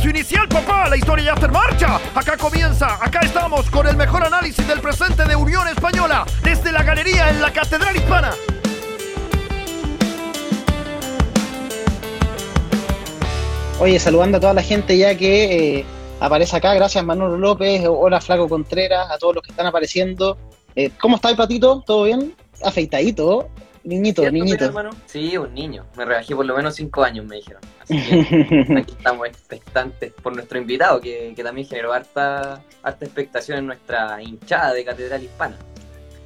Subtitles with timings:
[0.00, 0.88] Inicial, papá.
[0.88, 2.00] La historia ya está en marcha.
[2.14, 2.94] Acá comienza.
[2.94, 6.24] Acá estamos con el mejor análisis del presente de Unión Española.
[6.42, 8.32] Desde la galería en la Catedral Hispana.
[13.78, 15.84] Oye, saludando a toda la gente ya que eh,
[16.20, 16.72] aparece acá.
[16.74, 17.84] Gracias, Manolo López.
[17.86, 19.10] Hola, Flaco Contreras.
[19.10, 20.38] A todos los que están apareciendo.
[20.74, 21.82] Eh, ¿Cómo está el patito?
[21.86, 22.34] ¿Todo bien?
[22.64, 23.50] Afeitadito.
[23.84, 24.64] Niñito, niñito.
[24.66, 24.90] Hermano?
[25.06, 25.84] Sí, un niño.
[25.96, 27.60] Me rebajé por lo menos cinco años, me dijeron.
[27.80, 33.58] Así que aquí estamos expectantes por nuestro invitado, que, que también generó harta, harta expectación
[33.58, 35.56] en nuestra hinchada de Catedral Hispana.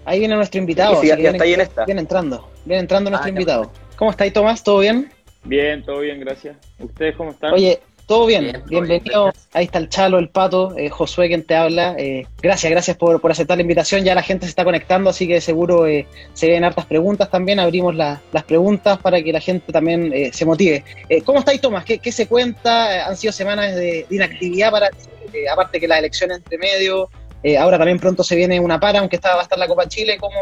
[0.05, 1.01] Ahí viene nuestro invitado.
[1.01, 1.85] Sí, viene, está ahí en esta.
[1.85, 2.49] viene entrando.
[2.65, 3.73] Viene entrando nuestro Ah, ya, invitado.
[3.97, 4.63] ¿Cómo estáis, Tomás?
[4.63, 5.11] ¿Todo bien?
[5.45, 6.57] Bien, todo bien, gracias.
[6.79, 7.55] ¿Ustedes cómo están?
[7.55, 8.63] Oye, todo bien.
[8.67, 9.25] Bienvenido.
[9.25, 9.35] bien.
[9.53, 11.95] Ahí está el Chalo, el Pato, eh, Josué quien te habla.
[11.99, 14.05] Eh, gracias, gracias por, por aceptar la invitación.
[14.05, 17.59] Ya la gente se está conectando, así que seguro eh, se ven hartas preguntas también.
[17.59, 20.85] Abrimos la- las preguntas para que la gente también eh, se motive.
[21.09, 21.85] Eh, ¿Cómo estáis, Tomás?
[21.85, 22.97] ¿Qué, qué se cuenta?
[22.97, 27.11] Eh, Han sido semanas de, de inactividad para ti, aparte que las elecciones entre medio.
[27.47, 29.87] Eh, ahora también pronto se viene una para, aunque está, va a estar la Copa
[29.87, 30.17] Chile.
[30.19, 30.35] ¿Cómo,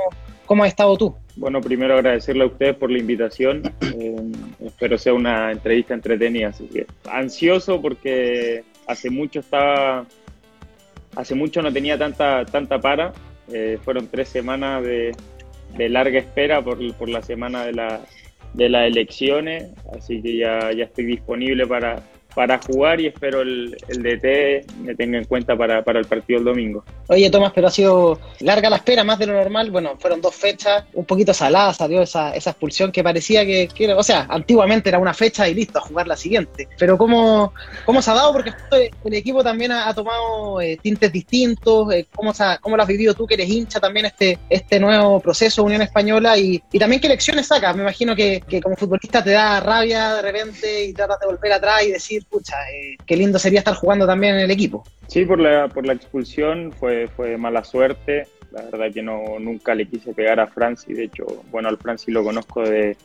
[0.47, 1.15] cómo has estado tú?
[1.37, 3.61] Bueno, primero agradecerle a ustedes por la invitación.
[3.83, 4.33] Eh,
[4.65, 6.51] espero sea una entrevista entretenida.
[7.13, 10.07] Ansioso porque hace mucho estaba,
[11.15, 13.13] hace mucho no tenía tanta tanta para.
[13.53, 15.15] Eh, fueron tres semanas de,
[15.77, 18.01] de larga espera por, por la semana de, la,
[18.55, 22.03] de las elecciones, así que ya, ya estoy disponible para,
[22.35, 26.39] para jugar y espero el, el DT me tenga en cuenta para, para el partido
[26.39, 26.85] el domingo.
[27.09, 29.71] Oye, Tomás, pero ha sido larga la espera, más de lo normal.
[29.71, 34.03] Bueno, fueron dos fechas, un poquito salada salió esa, esa expulsión que parecía que, o
[34.03, 36.69] sea, antiguamente era una fecha y listo, a jugar la siguiente.
[36.79, 37.53] Pero ¿cómo,
[37.85, 38.33] cómo se ha dado?
[38.33, 38.53] Porque
[39.05, 41.93] el equipo también ha, tomado eh, tintes distintos.
[41.93, 44.81] eh, ¿cómo, se ha- ¿Cómo lo has vivido tú, que eres hincha también, este, este
[44.81, 46.37] nuevo proceso Unión Española?
[46.39, 47.77] Y, y también qué lecciones sacas.
[47.77, 51.53] Me imagino que, que como futbolista te da rabia de repente y tratas de volver
[51.53, 54.87] atrás y decir, pucha, eh, qué lindo sería estar jugando también en el equipo.
[55.07, 58.27] Sí, por la, por la expulsión fue, fue mala suerte.
[58.51, 60.93] La verdad que no, nunca le quise pegar a Franci.
[60.93, 62.97] De hecho, bueno, al Franci lo conozco de,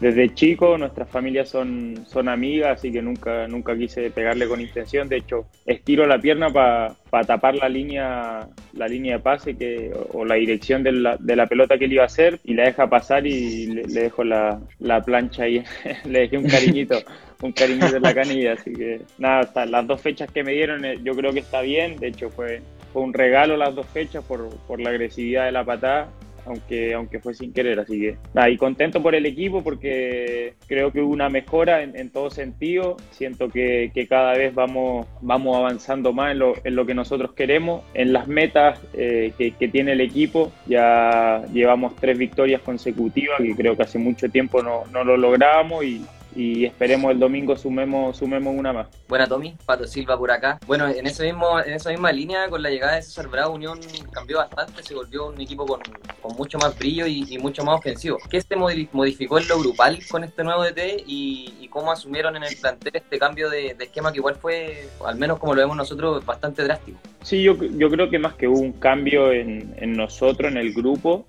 [0.00, 0.78] desde chico.
[0.78, 5.08] Nuestras familias son, son amigas, así que nunca, nunca quise pegarle con intención.
[5.08, 10.18] De hecho, estiro la pierna para tapar la línea, la línea de pase que, o,
[10.18, 12.64] o la dirección de la, de la pelota que él iba a hacer y la
[12.64, 15.62] deja pasar y le, le dejo la, la plancha ahí.
[16.04, 16.98] le dejé un cariñito
[17.42, 20.84] un cariñito en la canilla, así que nada, hasta las dos fechas que me dieron
[20.84, 24.24] eh, yo creo que está bien, de hecho fue, fue un regalo las dos fechas
[24.24, 26.08] por, por la agresividad de la patada,
[26.48, 30.92] aunque, aunque fue sin querer, así que nada, y contento por el equipo porque creo
[30.92, 36.12] que hubo una mejora en, en todo sentido, siento que, cada vez vamos, vamos avanzando
[36.12, 39.92] más en lo, en lo que nosotros queremos, en las metas eh, que, que tiene
[39.92, 45.04] el equipo, ya llevamos tres victorias consecutivas, que creo que hace mucho tiempo no, no
[45.04, 46.00] lo lográbamos y,
[46.38, 48.86] y esperemos el domingo sumemos, sumemos una más.
[49.08, 50.60] Buena Tommy, Pato Silva por acá.
[50.68, 53.80] Bueno, en ese mismo, en esa misma línea, con la llegada de César Bravo, Unión
[54.12, 55.80] cambió bastante, se volvió un equipo con,
[56.22, 58.18] con mucho más brillo y, y mucho más ofensivo.
[58.30, 62.36] ¿Qué se modi- modificó en lo grupal con este nuevo DT y, y cómo asumieron
[62.36, 65.60] en el plantel este cambio de, de esquema que igual fue, al menos como lo
[65.62, 67.00] vemos nosotros, bastante drástico?
[67.24, 70.72] Sí, yo, yo creo que más que hubo un cambio en, en nosotros, en el
[70.72, 71.26] grupo,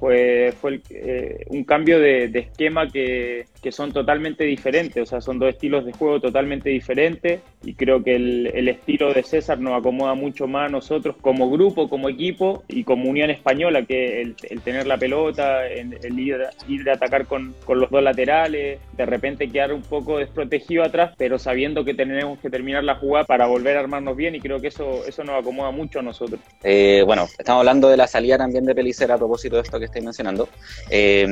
[0.00, 5.06] fue, fue el- eh, un cambio de, de esquema que, que son totalmente diferentes, o
[5.06, 9.22] sea, son dos estilos de juego totalmente diferentes y creo que el, el estilo de
[9.22, 13.84] César nos acomoda mucho más a nosotros como grupo, como equipo y como Unión Española,
[13.84, 18.80] que el, tener la pelota, el, ir, ir a atacar con, con los dos laterales,
[18.96, 23.24] de repente quedar un poco desprotegido atrás, pero sabiendo que tenemos que terminar la jugada
[23.24, 26.40] para volver a armarnos bien y creo que eso, eso nos acomoda mucho a nosotros.
[26.62, 29.86] Eh, bueno, estamos hablando de la salida también de Pelicera a propósito de esto que
[29.86, 30.48] estáis mencionando.
[30.90, 31.26] Eh,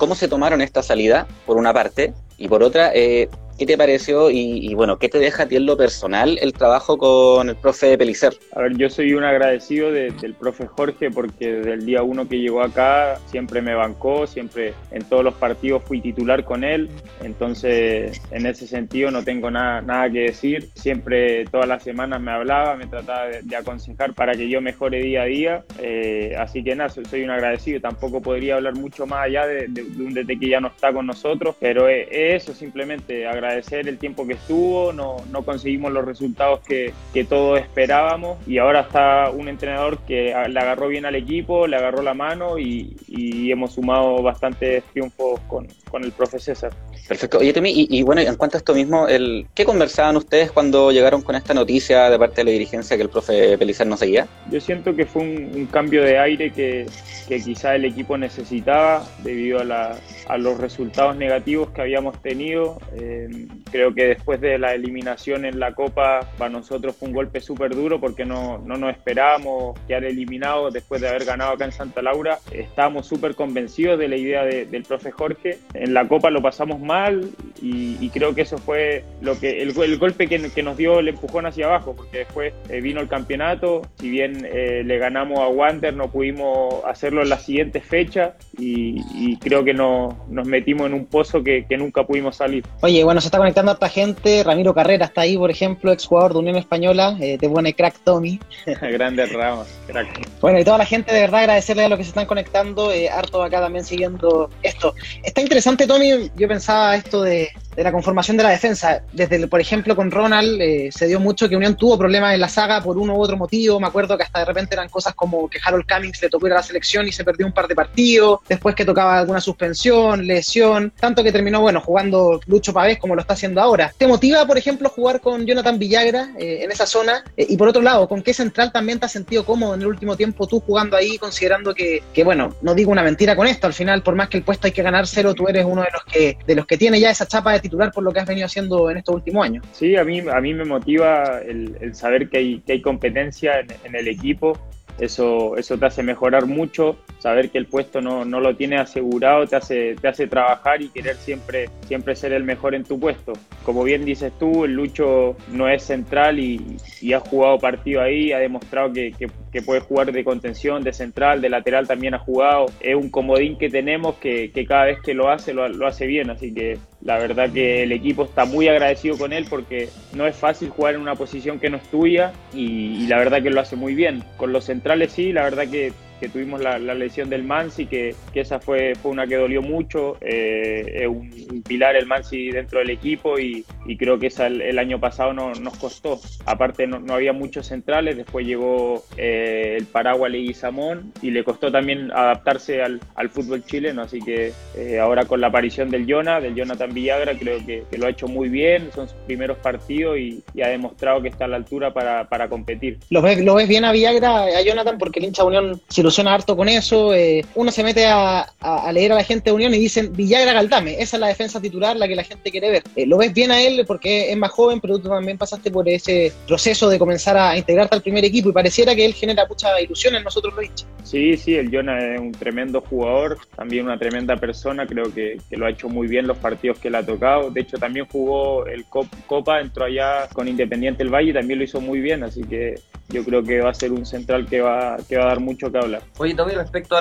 [0.00, 2.14] ¿Cómo se tomaron esta salida, por una parte?
[2.38, 3.28] Y por otra, eh,
[3.60, 6.54] ¿qué te pareció y, y, bueno, qué te deja a ti en lo personal el
[6.54, 8.32] trabajo con el profe Pelicer?
[8.52, 12.26] A ver, yo soy un agradecido de- del profe Jorge porque desde el día uno
[12.26, 16.88] que llegó acá siempre me bancó, siempre en todos los partidos fui titular con él,
[17.22, 22.30] entonces en ese sentido no tengo nada, nada que decir, siempre todas las semanas me
[22.30, 26.64] hablaba, me trataba de, de aconsejar para que yo mejore día a día, eh, así
[26.64, 30.14] que nada, soy, soy un agradecido, tampoco podría hablar mucho más allá de, de- un
[30.14, 34.34] DT que ya no está con nosotros, pero es eso simplemente, agradecer el tiempo que
[34.34, 39.98] estuvo, no, no conseguimos los resultados que, que todos esperábamos y ahora está un entrenador
[40.00, 44.84] que le agarró bien al equipo, le agarró la mano y, y hemos sumado bastantes
[44.92, 46.72] triunfos con, con el profe César.
[47.08, 47.38] Perfecto.
[47.38, 51.22] Oye, Temi, y, bueno, en cuanto a esto mismo, el, ¿qué conversaban ustedes cuando llegaron
[51.22, 54.28] con esta noticia de parte de la dirigencia que el profe Pelizar no seguía?
[54.50, 56.86] Yo siento que fue un, cambio de aire que,
[57.28, 59.96] que, quizá el equipo necesitaba debido a,
[60.28, 62.78] a, los resultados negativos que habíamos tenido.
[62.94, 63.28] Eh,
[63.70, 67.74] creo que después de la eliminación en la Copa, para nosotros fue un golpe súper
[67.74, 72.02] duro porque no, no nos esperábamos quedar eliminados después de haber ganado acá en Santa
[72.02, 72.38] Laura.
[72.52, 75.58] Estábamos súper convencidos de la idea del profe Jorge.
[75.74, 77.30] En la Copa lo pasamos mal
[77.62, 81.66] y, creo que eso fue lo que el, golpe que, nos dio el empujón hacia
[81.66, 86.10] abajo, porque después eh, vino el campeonato, si bien eh, le ganamos a Wander, no
[86.10, 90.14] pudimos hacerlo en la siguiente fecha y, creo que nos
[90.46, 92.64] metimos en un pozo que, nunca pudimos salir.
[92.82, 96.32] Oye, bueno, se está conectando harta gente, Ramiro Carrera está ahí, por ejemplo, ex jugador
[96.32, 98.40] de Unión Española, eh, te pone crack Tommy.
[98.80, 100.28] Grandes ramos, crack.
[100.40, 103.42] Bueno, y toda la gente, de verdad, agradecerle a los que se están conectando, harto
[103.42, 104.94] acá también siguiendo esto.
[105.22, 109.02] Está interesante, Tommy, yo pensaba esto de, la conformación de la defensa.
[109.12, 112.48] Desde, por ejemplo, con Ronald eh, se dio mucho que Unión tuvo problemas en la
[112.48, 113.80] saga por uno u otro motivo.
[113.80, 116.52] Me acuerdo que hasta de repente eran cosas como que Harold Cummings le tocó ir
[116.52, 118.40] a la selección y se perdió un par de partidos.
[118.48, 120.92] Después que tocaba alguna suspensión, lesión.
[120.98, 123.92] Tanto que terminó, bueno, jugando Lucho Pavés como lo está haciendo ahora.
[123.96, 127.24] ¿Te motiva, por ejemplo, jugar con Jonathan Villagra eh, en esa zona?
[127.36, 129.86] Eh, y por otro lado, ¿con qué central también te has sentido cómodo en el
[129.86, 133.66] último tiempo tú jugando ahí, considerando que, que bueno, no digo una mentira con esto.
[133.66, 136.04] Al final, por más que el puesto hay que ganárselo, tú eres uno de los
[136.04, 138.46] que, de los que tiene ya esa chapa de titular por lo que has venido
[138.46, 139.64] haciendo en estos últimos años.
[139.72, 143.94] Sí, a mí, a mí me motiva el, saber que hay, que hay competencia en,
[143.94, 144.58] el equipo.
[145.00, 149.46] Eso, eso te hace mejorar mucho, saber que el puesto no, no, lo tiene asegurado
[149.46, 153.32] te hace, te hace trabajar y querer siempre, siempre ser el mejor en tu puesto.
[153.64, 158.32] Como bien dices tú, el Lucho no es central y, y ha jugado partido ahí,
[158.32, 162.18] ha demostrado que, que, que, puede jugar de contención, de central, de lateral también ha
[162.18, 162.66] jugado.
[162.80, 166.06] Es un comodín que tenemos que, que cada vez que lo hace, lo, lo hace
[166.06, 170.26] bien, así que la verdad que el equipo está muy agradecido con él porque no
[170.26, 173.50] es fácil jugar en una posición que no es tuya y, y la verdad que
[173.50, 174.22] lo hace muy bien.
[174.36, 178.40] Con los centrales sí, la verdad que que tuvimos la, lesión del Mansi, que, que,
[178.40, 180.18] esa fue, fue una que dolió mucho.
[180.20, 184.78] Eh, es un, pilar el Mansi dentro del equipo y, y creo que esa el,
[184.78, 186.20] año pasado no, nos costó.
[186.44, 191.72] Aparte no, no, había muchos centrales, después llegó eh, el Paraguay Leguizamón y le costó
[191.72, 196.40] también adaptarse al, al fútbol chileno, así que eh, ahora con la aparición del Jonah,
[196.40, 200.18] del Jonathan Villagra, creo que, que, lo ha hecho muy bien, son sus primeros partidos
[200.18, 202.98] y, y, ha demostrado que está a la altura para, para competir.
[203.10, 204.98] ¿Lo ves, ¿Lo ves bien a Villagra, a Jonathan?
[204.98, 207.14] Porque el hincha Unión, si lo ilusiona harto con eso.
[207.14, 208.46] Eh, uno se mete a,
[208.92, 211.96] leer a la gente de Unión y dicen Villagra Galdame, esa es la defensa titular,
[211.96, 212.82] la que la gente quiere ver.
[212.96, 215.88] Eh, lo ves bien a él porque es más joven, pero tú también pasaste por
[215.88, 219.80] ese proceso de comenzar a integrarte al primer equipo y pareciera que él genera mucha
[219.80, 220.86] ilusión en nosotros los hinchas.
[221.04, 225.66] Sí, sí, el Jonah es un tremendo jugador, también una tremenda persona, creo que, lo
[225.66, 227.50] ha hecho muy bien los partidos que le ha tocado.
[227.50, 231.64] De hecho, también jugó el Copa, entró allá con Independiente el Valle y también lo
[231.64, 232.74] hizo muy bien, así que
[233.08, 235.70] yo creo que va a ser un central que va, que va a dar mucho
[235.70, 235.99] que hablar.
[236.18, 237.00] Oye, Tommy, respecto a,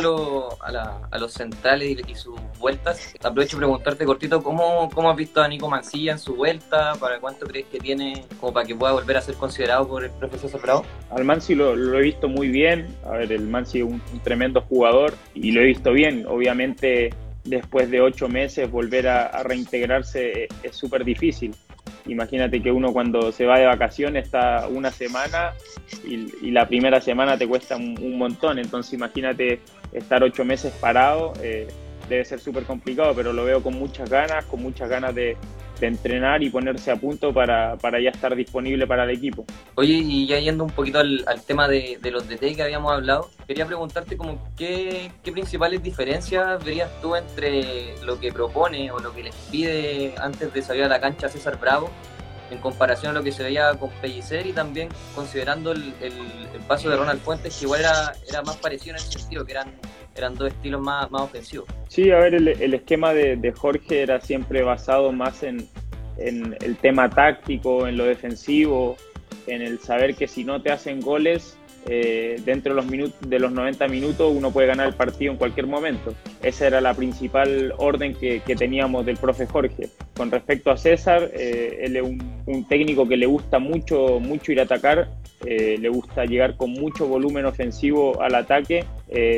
[1.19, 5.69] los centrales y, sus vueltas, aprovecho de preguntarte cortito, ¿cómo, ¿cómo has visto a Nico
[5.69, 6.93] Mancilla en su vuelta?
[6.99, 10.11] ¿Para cuánto crees que tiene como para que pueda volver a ser considerado por el
[10.11, 10.85] profesor Bravo?
[11.11, 15.13] Al Mansi lo, he visto muy bien, a ver, el Mansi es un, tremendo jugador
[15.33, 17.09] y lo he visto bien, obviamente
[17.43, 21.55] después de ocho meses volver a reintegrarse es súper difícil.
[22.05, 25.53] Imagínate que uno cuando se va de vacaciones está una semana
[26.03, 29.59] y, la primera semana te cuesta un, montón, entonces imagínate
[29.93, 31.67] estar ocho meses parado, eh,
[32.07, 35.37] debe ser súper complicado, pero lo veo con muchas ganas, con muchas ganas de,
[35.79, 39.45] de entrenar y ponerse a punto para, para, ya estar disponible para el equipo.
[39.75, 43.29] Oye, y ya yendo un poquito al, tema de, de, los DT que habíamos hablado,
[43.47, 49.13] quería preguntarte como qué, qué, principales diferencias verías tú entre lo que propone o lo
[49.13, 51.89] que les pide antes de salir a la cancha César Bravo
[52.51, 56.13] en comparación a lo que se veía con Pellicer y también considerando el, el,
[56.67, 59.73] paso de Ronald Fuentes, que igual era, era más parecido en ese sentido, que eran,
[60.19, 61.67] eran dos estilos más, más ofensivos.
[61.87, 65.67] Sí, a ver, el, esquema de, Jorge era siempre basado más en,
[66.17, 68.95] en el tema táctico, en lo defensivo,
[69.47, 73.39] en el saber que si no te hacen goles, eh, dentro de los, minutos, de
[73.39, 76.13] los 90 minutos uno puede ganar el partido en cualquier momento.
[76.43, 79.89] Esa era la principal orden que, teníamos del profe Jorge.
[80.15, 84.59] Con respecto a César, eh, él es un, técnico que le gusta mucho, mucho ir
[84.59, 85.09] a atacar,
[85.45, 88.85] eh, le gusta llegar con mucho volumen ofensivo al ataque,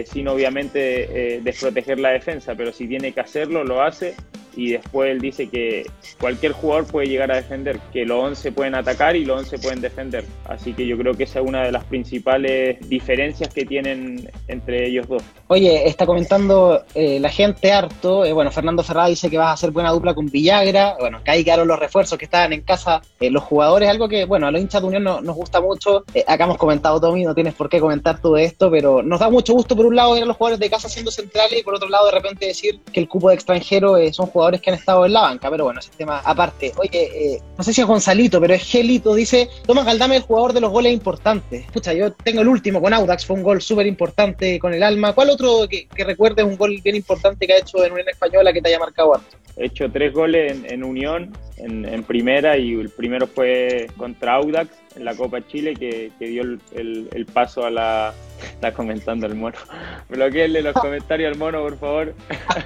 [0.05, 4.15] sin obviamente desproteger la defensa, pero si tiene que hacerlo, lo hace
[4.55, 5.85] y después él dice que
[6.19, 9.81] cualquier jugador puede llegar a defender, que los 11 pueden atacar y los 11 pueden
[9.81, 10.25] defender.
[10.45, 14.87] Así que yo creo que esa es una de las principales diferencias que tienen entre
[14.87, 15.23] ellos dos.
[15.47, 19.53] Oye, está comentando eh, la gente harto, eh, bueno, Fernando Ferrada dice que vas a
[19.53, 23.01] hacer buena dupla con Villagra, bueno, que ahí quedaron los refuerzos que estaban en casa,
[23.19, 26.43] eh, los jugadores, algo que, bueno, a los hinchas de Unión nos gusta mucho, acá
[26.43, 29.60] hemos comentado, Tommy, no tienes por qué comentar todo esto, pero nos da mucho gusto
[29.65, 32.05] por un lado ver a los jugadores de casa siendo centrales y por otro lado
[32.05, 35.21] de repente decir que el cupo de extranjero son jugadores que han estado en la
[35.21, 36.71] banca, pero bueno, ese tema aparte.
[36.77, 40.61] Oye, no sé si es Gonzalito, pero es Gelito, dice, Tomás Galdame el jugador de
[40.61, 41.65] los goles importantes.
[41.65, 45.13] Escucha, yo tengo el último con Audax, fue un gol súper importante con el alma.
[45.13, 48.53] ¿Cuál otro que, que recuerdes un gol bien importante que ha hecho en Unión Española
[48.53, 49.37] que te haya marcado harto?
[49.57, 55.05] He hecho tres goles en, Unión, en, primera, y el primero fue contra Audax en
[55.05, 58.13] la Copa Chile, que, dio el, paso a la...
[58.41, 59.57] Está comentando el mono.
[60.09, 62.15] Bloqueenle los comentarios al mono, por favor.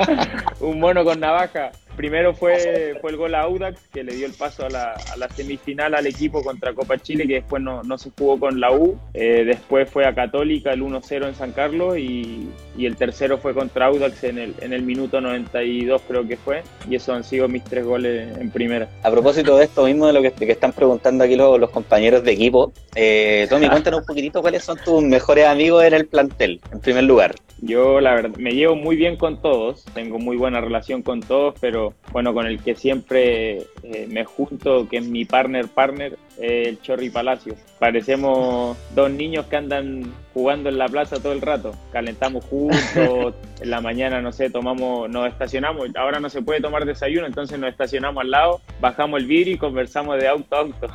[0.60, 1.72] un mono con navaja.
[1.96, 5.96] Primero fue, fue el gol a Audax, que le dio el paso a la, semifinal
[5.96, 8.98] al equipo contra Copa Chile, que después no, se jugó con la U.
[9.14, 13.88] Eh, después fue a Católica el 1-0 en San Carlos y, el tercero fue contra
[13.88, 16.62] Audax en el, en el minuto 92 creo que fue.
[16.90, 18.88] Y esos han sido mis tres goles en primera.
[19.04, 22.72] A propósito de esto mismo, de lo que, están preguntando aquí los, compañeros de equipo,
[22.96, 27.04] eh, Tommy, cuéntanos un poquitito cuáles son tus mejores amigos en el plantel, en primer
[27.04, 27.36] lugar.
[27.62, 31.56] Yo, la verdad, me llevo muy bien con todos, tengo muy buena relación con todos,
[31.60, 36.82] pero bueno, con el que siempre eh, me junto, que es mi partner partner, el
[36.82, 37.56] Chorri Palacio.
[37.80, 41.74] Parecemos dos niños que andan jugando en la plaza todo el rato.
[41.92, 45.90] Calentamos juntos, en la mañana, no sé, tomamos, nos estacionamos.
[45.96, 49.58] Ahora no se puede tomar desayuno, entonces nos estacionamos al lado, bajamos el vidrio y
[49.58, 50.88] conversamos de auto a auto.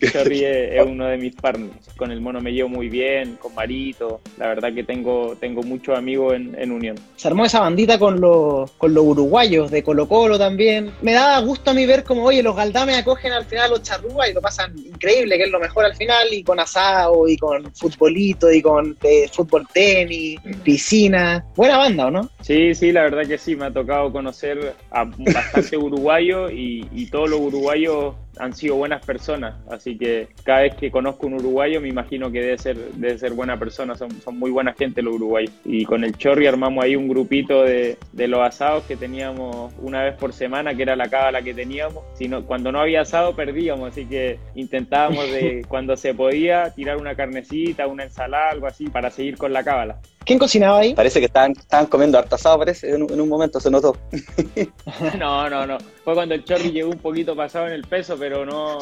[0.12, 1.88] Chorri es, uno de mis partners.
[1.96, 4.20] Con el mono me llevo muy bien, con Marito.
[4.36, 6.96] La verdad que tengo, tengo muchos amigos en, en Unión.
[7.16, 10.90] Se armó esa bandita con los, con los uruguayos de Colo Colo también.
[11.02, 13.82] Me da gusto a mí ver como, oye, los Galdames acogen al final a los
[13.82, 17.36] charrúas y lo pasan increíble, que es lo mejor al final, y con asado, y
[17.36, 21.44] con futbolito, y con eh, fútbol tenis, piscina.
[21.56, 22.30] Buena banda, ¿o no?
[22.40, 27.06] Sí, sí, la verdad que sí, me ha tocado conocer a bastante uruguayo y, y
[27.06, 31.80] todos los uruguayos han sido buenas personas, así que cada vez que conozco un uruguayo
[31.80, 35.14] me imagino que debe ser, debe ser buena persona, son, son muy buena gente los
[35.14, 35.52] uruguayos.
[35.64, 40.02] Y con el Chorri armamos ahí un grupito de, de los asados que teníamos una
[40.02, 42.04] vez por semana, que era la cábala que teníamos.
[42.14, 47.14] Si cuando no había asado perdíamos, así que intentábamos de cuando se podía tirar una
[47.14, 49.98] carnecita, una ensalada, algo así, para seguir con la cábala.
[50.28, 50.92] ¿Quién cocinaba ahí?
[50.92, 53.96] Parece que estaban, estaban comiendo harto asado, parece, en, un momento se notó.
[55.18, 55.78] no, no, no.
[56.04, 58.78] Fue cuando el Chorri llegó un poquito pasado en el peso, pero no,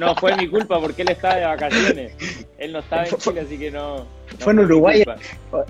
[0.00, 2.16] no, fue mi culpa porque él estaba de vacaciones.
[2.58, 4.08] Él no estaba en Chile, así que no.
[4.40, 5.04] fue en Uruguay.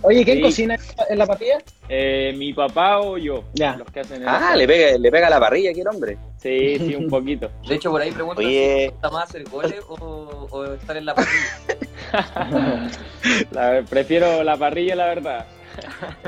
[0.00, 0.79] Oye, ¿quién cocina
[1.11, 1.59] en la papilla?
[1.91, 3.45] Eh, mi papá o yo.
[3.53, 3.76] Ya.
[3.76, 6.17] Los que hacen ah, le pega, le pega la parrilla aquí el hombre.
[6.38, 7.50] Sí, sí, un poquito.
[7.69, 8.87] De hecho, por ahí pregunto Oye.
[8.87, 11.76] si gusta más hacer goles o, o estar en la parrilla.
[13.91, 15.47] prefiero la parrilla, la verdad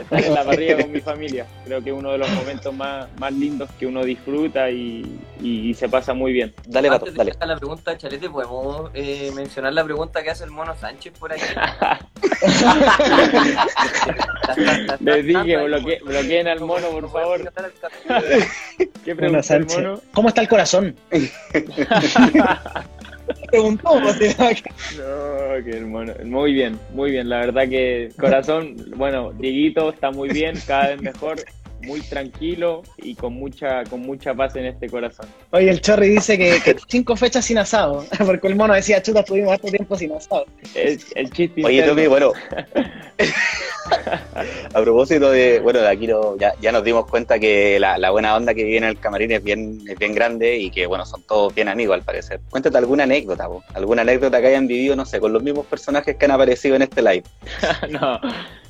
[0.00, 1.46] estar en la parrilla con mi familia.
[1.64, 5.75] Creo que es uno de los momentos más, más lindos que uno disfruta y, y,
[5.75, 6.54] se pasa muy bien.
[6.66, 7.34] Dale, Antes dale.
[7.40, 11.40] la pregunta, Chalete, ¿podemos eh, mencionar la pregunta que hace el mono Sánchez por ahí?
[15.00, 17.52] Les dije, bloque, bloqueen al mono, por favor.
[19.04, 20.00] ¿Qué pregunta el mono?
[20.12, 20.96] ¿Cómo está el corazón?
[23.50, 24.00] Preguntó.
[24.00, 24.14] no,
[25.64, 26.12] qué hermano.
[26.25, 27.28] Muy bien, muy bien.
[27.28, 31.44] La verdad que corazón, bueno, Dieguito está muy bien, cada vez mejor
[31.82, 35.26] muy tranquilo y con mucha con mucha paz en este corazón.
[35.50, 39.52] Oye, el Chorri dice que, cinco fechas sin asado, porque el mono decía, chuta, estuvimos
[39.52, 40.47] harto tiempo sin asado.
[40.75, 42.32] El, el chiste Oye, Tommy, bueno,
[44.75, 48.37] a propósito de, bueno, de aquí no, ya, ya, nos dimos cuenta que la, buena
[48.37, 51.23] onda que viene en el camarín es bien, es bien grande y que, bueno, son
[51.23, 52.40] todos bien amigos al parecer.
[52.50, 56.25] Cuéntate alguna anécdota, alguna anécdota que hayan vivido, no sé, con los mismos personajes que
[56.25, 57.25] han aparecido en este live.
[57.90, 58.20] no,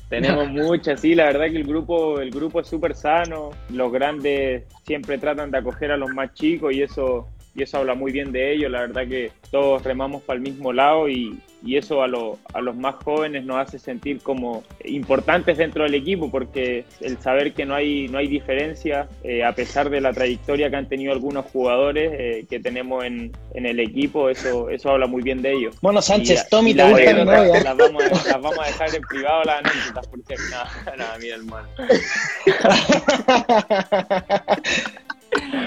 [0.09, 4.63] tenemos muchas, sí, la verdad que el grupo, el grupo es súper sano, los grandes
[4.83, 7.27] siempre tratan de acoger a los más chicos y eso,
[7.59, 10.71] y eso habla muy bien de ellos, la verdad que todos remamos para el mismo
[10.71, 15.83] lado y, y eso a, a, los más jóvenes nos hace sentir como importantes dentro
[15.83, 19.99] del equipo porque el saber que no hay, no hay diferencia eh, a pesar de
[19.99, 24.69] la trayectoria que han tenido algunos jugadores eh, que tenemos en, en, el equipo, eso,
[24.69, 25.75] eso habla muy bien de ellos.
[25.81, 27.61] Bueno, Sánchez, Tommy, te gusta mi novia.
[27.61, 31.35] Las vamos, a, las vamos a dejar en privado las anécdotas porque nada, nada, mira
[31.35, 31.67] hermano.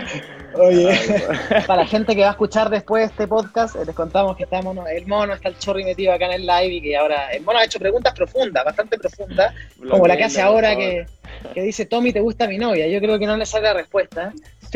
[0.54, 0.98] Oye,
[1.66, 4.76] para la gente que va a escuchar después este podcast, eh, les contamos que estamos,
[4.90, 7.58] el mono está el chorri metido acá en el live y que ahora el mono
[7.58, 9.54] ha hecho preguntas profundas, bastante profundas,
[9.90, 11.06] como la que hace ahora que,
[11.54, 12.86] que dice, Tommy, ¿te gusta mi novia?
[12.86, 14.32] Yo creo que no le sale la respuesta.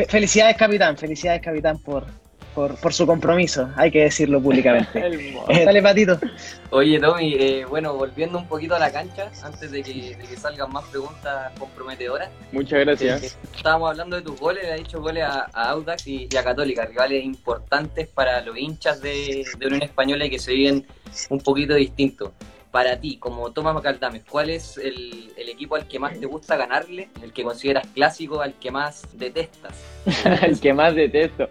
[0.07, 2.05] felicidades, capitán, felicidades, capitán, por,
[2.57, 4.87] por, su compromiso, hay que decirlo públicamente.
[5.49, 6.19] Eh, dale, Patito.
[6.71, 10.83] Oye, Tommy, eh, bueno, volviendo un poquito a la cancha, antes de que, salgan más
[10.85, 12.29] preguntas comprometedoras.
[12.51, 13.23] Muchas gracias.
[13.23, 16.85] Eh, estábamos hablando de tus goles, le has dicho goles a, Audax y, a Católica,
[16.85, 20.85] rivales importantes para los hinchas de, de Unión Española y que se viven
[21.29, 22.31] un poquito distintos
[22.71, 26.57] para ti, como Tomás Macaldames, ¿cuál es el, el, equipo al que más te gusta
[26.57, 27.09] ganarle?
[27.23, 29.73] ¿El que consideras clásico, al que más detestas?
[30.43, 31.47] el que más detesto.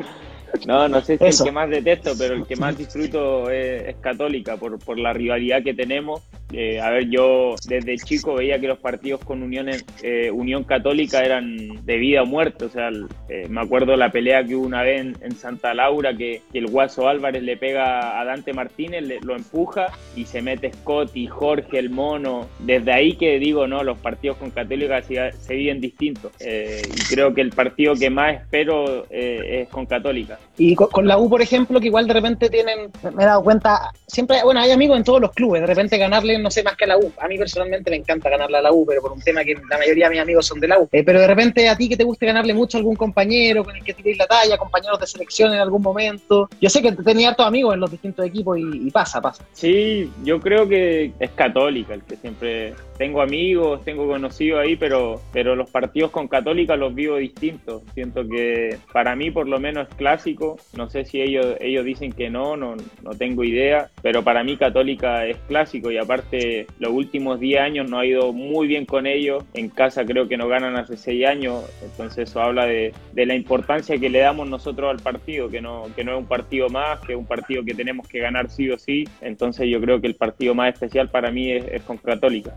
[0.66, 3.96] No, no sé si es el que más detesto, pero el que más disfruto es,
[3.96, 6.22] Católica por, por, la rivalidad que tenemos.
[6.52, 9.68] Eh, a ver, yo desde chico veía que los partidos con Unión,
[10.02, 12.66] eh, Unión Católica eran de vida o muerte.
[12.66, 12.90] O sea,
[13.28, 17.08] eh, me acuerdo la pelea que hubo una vez en, Santa Laura que, el Guaso
[17.08, 21.90] Álvarez le pega a Dante Martínez, lo empuja y se mete Scott y Jorge, el
[21.90, 22.48] mono.
[22.60, 26.32] Desde ahí que digo, no, los partidos con Católica se, se viven distintos.
[26.40, 30.38] y creo que el partido que más espero es con Católica.
[30.56, 33.92] Y con, la U, por ejemplo, que igual de repente tienen, me he dado cuenta,
[34.06, 36.84] siempre, bueno, hay amigos en todos los clubes, de repente ganarle, no sé, más que
[36.84, 37.12] a la U.
[37.18, 39.78] A mí personalmente me encanta ganarle a la U, pero por un tema que la
[39.78, 40.88] mayoría de mis amigos son de la U.
[40.92, 43.76] Eh, pero de repente a ti que te guste ganarle mucho a algún compañero con
[43.76, 46.48] el que tiréis la talla, compañeros de selección en algún momento.
[46.60, 49.44] Yo sé que tenía hartos amigos en los distintos equipos y, pasa, pasa.
[49.52, 55.20] Sí, yo creo que es católica el que siempre tengo amigos, tengo conocidos ahí, pero,
[55.32, 57.82] pero los partidos con Católica los vivo distintos.
[57.94, 60.56] Siento que para mí por lo menos es clásico.
[60.76, 64.56] No sé si ellos, ellos dicen que no, no, no tengo idea, pero para mí
[64.56, 69.06] Católica es clásico y aparte los últimos 10 años no ha ido muy bien con
[69.06, 69.44] ellos.
[69.54, 73.34] En casa creo que no ganan hace 6 años, entonces eso habla de, de la
[73.34, 77.00] importancia que le damos nosotros al partido, que no, que no es un partido más,
[77.00, 79.04] que es un partido que tenemos que ganar sí o sí.
[79.20, 82.56] Entonces yo creo que el partido más especial para mí es, es con Católica.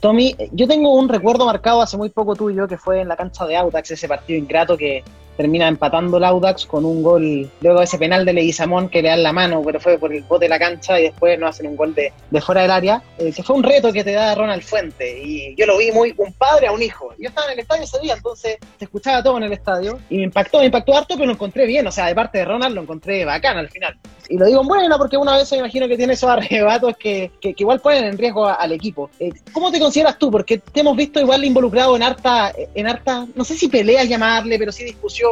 [0.00, 3.46] Tommy, yo tengo un recuerdo marcado hace muy poco tuyo que fue en la cancha
[3.46, 5.02] de Audax, ese partido ingrato que
[5.38, 9.22] termina empatando el Audax con un gol, luego ese penal de Leguizamón que le dan
[9.22, 11.76] la mano, pero fue por el bote de la cancha y después no hacen un
[11.76, 15.16] gol de, de fuera del área, eh, fue un reto que te da Ronald Fuente
[15.16, 17.14] y yo lo vi muy un padre a un hijo.
[17.20, 20.16] Yo estaba en el estadio ese día, entonces se escuchaba todo en el estadio y
[20.16, 22.74] me impactó, me impactó harto, pero lo encontré bien, o sea, de parte de Ronald
[22.74, 23.96] lo encontré bacán al final.
[24.28, 27.54] Y lo digo bueno porque una vez me imagino que tiene esos arrebatos que, que,
[27.56, 29.08] igual ponen en riesgo al equipo.
[29.20, 30.30] Eh, ¿Cómo te consideras tú?
[30.30, 34.58] Porque te hemos visto igual involucrado en harta, en harta, no sé si peleas llamarle,
[34.58, 35.27] pero sí discusión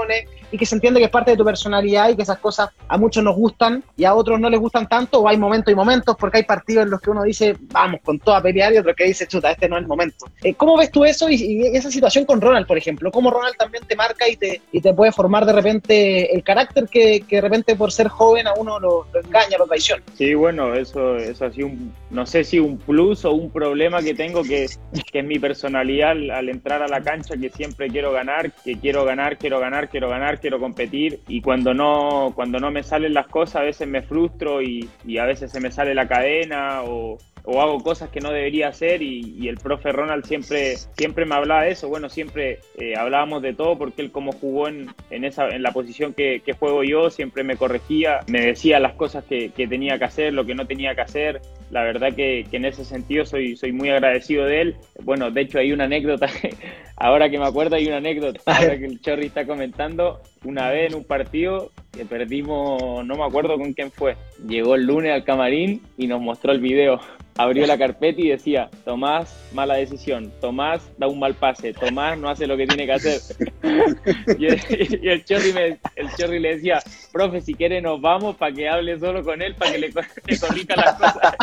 [0.50, 2.96] y que se entiende que es parte de tu personalidad y que esas cosas a
[2.96, 6.16] muchos nos gustan y a otros no les gustan tanto, o hay momentos y momentos,
[6.18, 9.04] porque hay partidos en los que uno dice, vamos, con toda pelear, y otros que
[9.04, 10.26] dice, chuta, este no es el momento.
[10.42, 13.10] Eh, ¿Cómo ves tú eso y, esa situación con Ronald, por ejemplo?
[13.10, 16.88] ¿Cómo Ronald también te marca y te, y te puede formar de repente el carácter
[16.88, 20.02] que, que de repente por ser joven a uno lo, engaña, lo traiciona?
[20.14, 24.14] Sí, bueno, eso, ha sido un, no sé si un plus o un problema que
[24.14, 24.66] tengo que,
[25.10, 29.04] que es mi personalidad al entrar a la cancha, que siempre quiero ganar, que quiero
[29.04, 33.26] ganar, quiero ganar, quiero ganar quiero competir y cuando no, cuando no me salen las
[33.26, 37.18] cosas a veces me frustro y, y a veces se me sale la cadena o,
[37.46, 41.62] o hago cosas que no debería hacer y, el profe Ronald siempre, siempre me hablaba
[41.62, 41.88] de eso.
[41.88, 45.70] Bueno, siempre eh, hablábamos de todo porque él como jugó en, en, esa, en la
[45.70, 49.98] posición que, que, juego yo, siempre me corregía, me decía las cosas que, que, tenía
[49.98, 51.40] que hacer, lo que no tenía que hacer.
[51.70, 54.76] La verdad que, que, en ese sentido soy, soy muy agradecido de él.
[55.02, 56.28] Bueno, de hecho hay una anécdota,
[56.96, 60.92] ahora que me acuerdo hay una anécdota, ahora que el Chorri está comentando, una vez
[60.92, 65.24] en un partido que perdimos, no me acuerdo con quién fue, llegó el lunes al
[65.24, 67.00] camarín y nos mostró el video
[67.38, 72.28] abrió la carpeta y decía, Tomás, mala decisión, Tomás da un mal pase, Tomás no
[72.28, 73.20] hace lo que tiene que hacer.
[74.38, 75.52] y, el, Chorri
[75.96, 76.80] el le decía,
[77.12, 80.38] profe, si quiere nos vamos para que hable solo con él, para que le, le
[80.38, 81.34] corrija las cosas.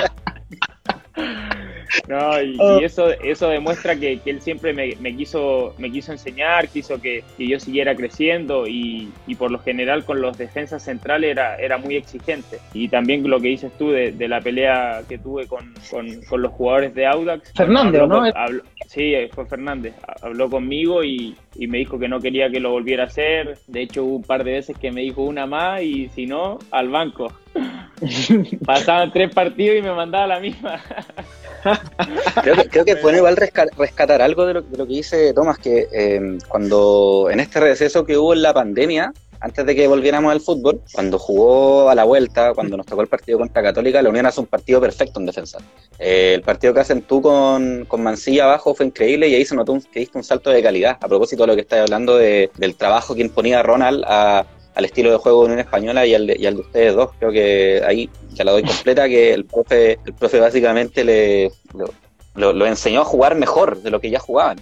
[2.07, 2.79] No, y, oh.
[2.79, 7.95] eso, eso demuestra que, él siempre me, quiso, me quiso enseñar, quiso que, yo siguiera
[7.95, 12.59] creciendo y, por lo general con los defensas centrales era, era muy exigente.
[12.73, 15.73] Y también lo que dices tú de, la pelea que tuve con,
[16.31, 17.53] los jugadores de Audax.
[17.53, 18.23] Fernández, ¿no?
[18.87, 19.93] sí, fue Fernández.
[20.21, 23.57] Habló conmigo y, y me dijo que no quería que lo volviera a hacer.
[23.67, 26.59] De hecho, hubo un par de veces que me dijo una más y si no,
[26.71, 27.31] al banco.
[28.65, 30.81] Pasaban tres partidos y me mandaba la misma.
[32.41, 36.37] creo, que, creo que bueno igual rescatar algo de lo, que dice Tomás, que eh,
[36.47, 39.13] cuando en este receso que hubo en la pandemia,
[39.43, 43.09] antes de que volviéramos al fútbol, cuando jugó a la vuelta, cuando nos tocó el
[43.09, 45.57] partido contra Católica, la Unión hace un partido perfecto en defensa.
[45.99, 49.53] Eh, el partido que hacen tú con, con Mancilla abajo fue increíble y ahí se
[49.53, 50.97] notó que diste un salto de calidad.
[51.01, 54.05] A propósito de lo que estás hablando de, del trabajo que imponía Ronald
[54.75, 57.11] al estilo de juego de Unión Española y al de, y al de ustedes dos.
[57.19, 61.51] Creo que ahí ya la doy completa, que el profe, el profe básicamente le,
[62.35, 64.57] lo, lo, enseñó a jugar mejor de lo que ya jugaban.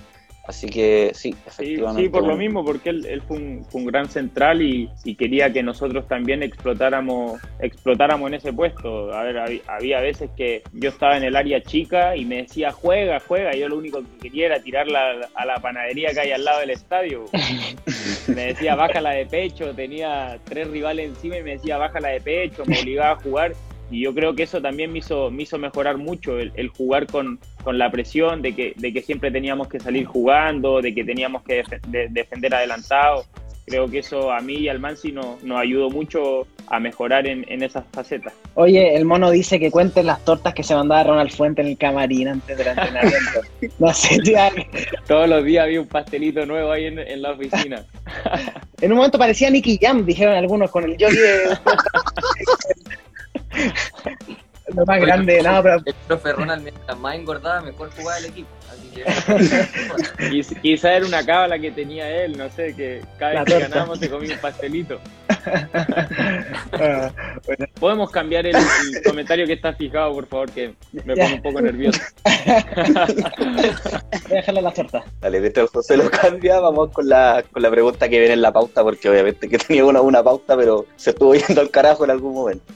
[0.47, 2.01] Así que sí, Sí, efectivamente.
[2.01, 5.15] sí, por lo mismo, porque él, él fue, un, fue un gran central y, y
[5.15, 9.13] quería que nosotros también explotáramos, explotáramos en ese puesto.
[9.13, 12.71] A ver, había, había veces que yo estaba en el área chica y me decía,
[12.71, 13.55] juega, juega.
[13.55, 16.59] y Yo lo único que quería era tirarla a la panadería que hay al lado
[16.61, 17.25] del estadio.
[18.27, 19.73] me decía, bájala de pecho.
[19.75, 22.63] Tenía tres rivales encima y me decía, bájala de pecho.
[22.65, 23.53] Me obligaba a jugar.
[23.91, 27.07] Y yo creo que eso también me hizo, me hizo mejorar mucho, el, el jugar
[27.07, 31.03] con, con la presión de que, de que siempre teníamos que salir jugando, de que
[31.03, 33.25] teníamos que defe- de- defender adelantado.
[33.65, 37.45] Creo que eso a mí y al Mansi nos, nos ayudó mucho a mejorar en,
[37.49, 38.33] en esas facetas.
[38.55, 41.77] Oye, el mono dice que cuenten las tortas que se mandaba Ronald Fuente en el
[41.77, 43.41] camarín antes del entrenamiento.
[43.79, 44.51] No sé, tía,
[45.07, 47.85] Todos los días había un pastelito nuevo ahí en, en la oficina.
[48.81, 51.57] En un momento parecía Nicky Jam, dijeron algunos, con el jockey de...
[54.75, 58.47] Lo más grande, no, pero El profe Ronald, mientras más engordaba, mejor jugaba el equipo.
[58.71, 59.03] Así que.
[60.29, 63.53] Quiz- Quizá era una cábala que tenía él, no sé, que cada La vez que
[63.59, 63.67] torta.
[63.67, 64.99] ganábamos se comía un pastelito.
[66.73, 67.11] ah,
[67.81, 71.59] ¿Podemos cambiar el, el comentario que está fijado, por favor, que me pone un poco
[71.61, 71.99] nervioso?
[72.23, 73.65] voy
[74.31, 75.03] a dejarle las tortas.
[75.19, 78.53] Dale, mientras José lo cambia, vamos con la, con la pregunta que viene en la
[78.53, 82.11] pauta, porque obviamente que tenía una, una pauta, pero se estuvo yendo al carajo en
[82.11, 82.73] algún momento.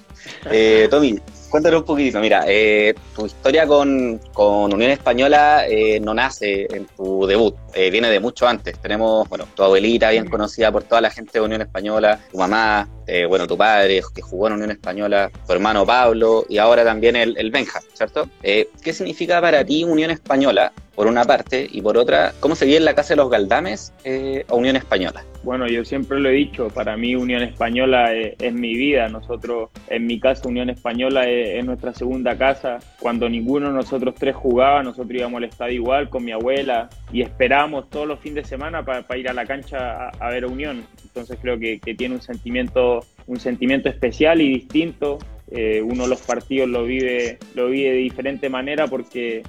[0.52, 2.20] Eh, Tommy, cuéntanos un poquitito.
[2.20, 7.90] Mira, eh, tu historia con, con Unión Española eh, no nace en tu debut, eh,
[7.90, 8.78] viene de mucho antes.
[8.80, 12.90] Tenemos, bueno, tu abuelita bien conocida por toda la gente de Unión Española, tu mamá,
[13.08, 17.16] eh, bueno, tu padre que jugó en Unión Española, tu hermano Pablo y ahora también
[17.16, 18.30] el, el Benja, ¿cierto?
[18.42, 22.78] ¿Qué significa para ti Unión Española, por una parte, y por otra, cómo se vive
[22.78, 25.24] en la casa de los Galdames eh, a Unión Española?
[25.44, 29.10] Bueno, yo siempre lo he dicho, para mí Unión Española es, es mi vida.
[29.10, 32.80] Nosotros, en mi casa, Unión Española es, es nuestra segunda casa.
[33.00, 37.22] Cuando ninguno de nosotros tres jugaba, nosotros íbamos al estadio igual con mi abuela y
[37.22, 40.84] esperábamos todos los fines de semana para ir a la cancha a, ver a Unión.
[41.04, 45.20] Entonces creo que, que tiene un sentimiento, un sentimiento especial y distinto.
[45.52, 49.44] Eh, uno los partidos lo vive, lo vive de diferente manera porque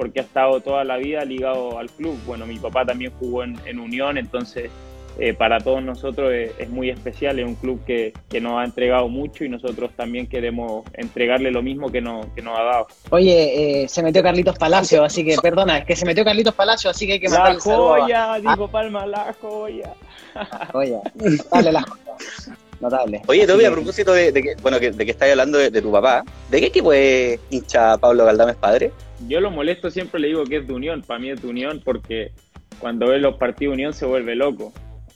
[0.00, 2.18] porque ha estado toda la vida ligado al club.
[2.24, 4.70] Bueno, mi papá también jugó en, en Unión, entonces
[5.18, 8.64] eh, para todos nosotros es, es, muy especial, es un club que, que, nos ha
[8.64, 12.86] entregado mucho y nosotros también queremos entregarle lo mismo que, no, que nos ha dado.
[13.10, 16.88] Oye, eh, se metió Carlitos Palacio, así que, perdona, es que se metió Carlitos Palacio,
[16.88, 19.92] así que hay que La joya, dijo Palma, la joya.
[20.72, 21.00] Joya,
[21.52, 22.56] dale la joya.
[22.80, 23.20] Notable.
[23.26, 25.82] Oye, Toby, a propósito de, de que, bueno, que, de que estáis hablando de, de,
[25.82, 28.90] tu papá, ¿de qué equipo es hincha Pablo Galdames padre?
[29.28, 31.82] Yo lo molesto, siempre le digo que es de Unión, para mí es de Unión
[31.84, 32.32] porque
[32.78, 34.72] cuando ve los partidos de Unión se vuelve loco.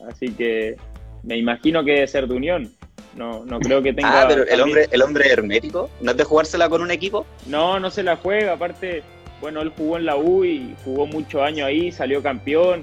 [0.09, 0.77] Así que
[1.23, 2.71] me imagino que debe ser de Unión.
[3.17, 4.23] No, no creo que tenga.
[4.23, 7.25] Ah, pero el hombre, el hombre hermético, ¿no es de jugársela con un equipo?
[7.47, 8.55] No, no se la juega.
[8.55, 9.03] Aparte,
[9.41, 12.81] bueno, él jugó en la U y jugó muchos años ahí, salió campeón.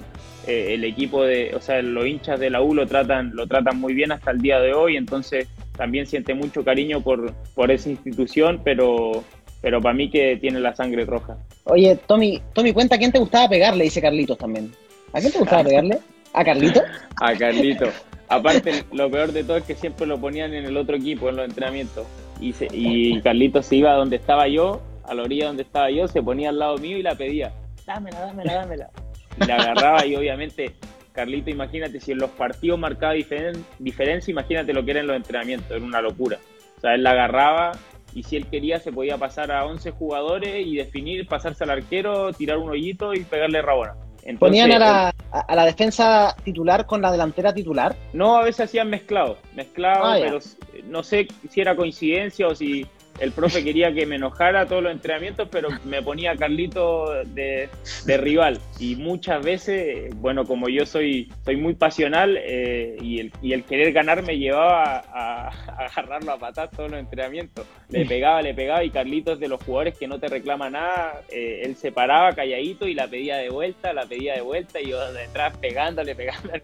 [0.48, 3.80] Eh, el equipo de, o sea, los hinchas de la U lo tratan, lo tratan
[3.80, 4.98] muy bien hasta el día de hoy.
[4.98, 9.24] Entonces, también siente mucho cariño por, por esa institución, pero,
[9.62, 11.38] pero para mí que tiene la sangre roja.
[11.66, 14.72] Oye, Tommy, Tommy, cuenta a quién te gustaba pegarle, dice Carlitos también.
[15.14, 16.00] ¿A quién te gustaba pegarle?
[16.34, 16.82] ¿A Carlito?
[17.18, 17.88] A Carlito.
[18.28, 21.36] Aparte, lo peor de todo es que siempre lo ponían en el otro equipo, en
[21.36, 22.08] los entrenamientos.
[22.40, 26.08] Y, se, y Carlito se iba donde estaba yo, a la orilla donde estaba yo,
[26.08, 27.52] se ponía al lado mío y la pedía.
[27.86, 28.90] Dámela, dámela, dámela.
[29.40, 30.74] Y la agarraba y obviamente,
[31.12, 35.16] Carlito, imagínate, si en los partidos marcaba diferen, diferencia, imagínate lo que era en los
[35.16, 36.40] entrenamientos, era una locura.
[36.78, 37.72] O sea, él la agarraba
[38.14, 42.34] y si él quería se podía pasar a 11 jugadores y definir, pasarse al arquero,
[42.34, 43.96] tirar un hoyito y pegarle rabona.
[44.24, 47.96] Entonces, ¿Ponían a la, a la, defensa titular con la delantera titular?
[48.14, 50.40] No, a veces hacían mezclado, mezclado, ah, pero
[50.86, 52.86] no sé si era coincidencia o si
[53.22, 57.70] el profe quería que me enojara todos los entrenamientos, pero me ponía Carlito de,
[58.06, 58.60] de, rival.
[58.80, 63.64] Y muchas veces, bueno, como yo soy, soy muy pasional eh, y, el, y, el,
[63.64, 67.68] querer ganar me llevaba a, a, agarrarlo a patar todos los entrenamientos.
[67.90, 71.62] Le pegaba, le pegaba y Carlitos de los jugadores que no te reclama nada, eh,
[71.64, 75.14] él se paraba calladito y la pedía de vuelta, la pedía de vuelta y yo
[75.14, 76.64] detrás pegándole, pegándole.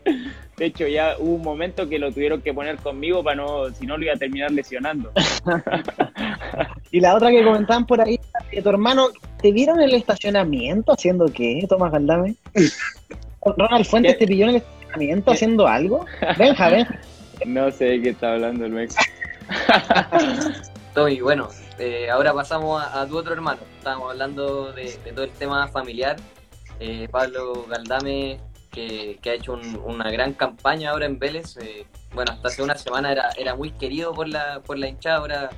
[0.58, 3.86] De hecho, ya hubo un momento que lo tuvieron que poner conmigo para no, si
[3.86, 5.12] no lo iba a terminar lesionando.
[6.92, 8.20] y la otra que comentaban por ahí,
[8.52, 9.10] que tu hermano,
[9.42, 12.36] ¿te vieron en el estacionamiento haciendo qué, Tomás Galdame?
[13.42, 14.20] ¿Ronald Fuentes ¿Qué?
[14.20, 16.06] te pilló en el estacionamiento haciendo algo?
[16.38, 17.00] Benja, Benja.
[17.46, 18.96] No sé de qué está hablando el Mex.
[20.94, 23.62] Tommy, bueno, eh, ahora pasamos a, a, tu otro hermano.
[23.78, 26.16] Estábamos hablando de, de todo el tema familiar.
[26.80, 28.40] Eh, Pablo Galdame,
[28.72, 31.58] que, que ha hecho un, una gran campaña ahora en Vélez.
[31.58, 35.18] Eh, bueno, hasta hace una semana era, era muy querido por la, por la hinchada,
[35.18, 35.50] ahora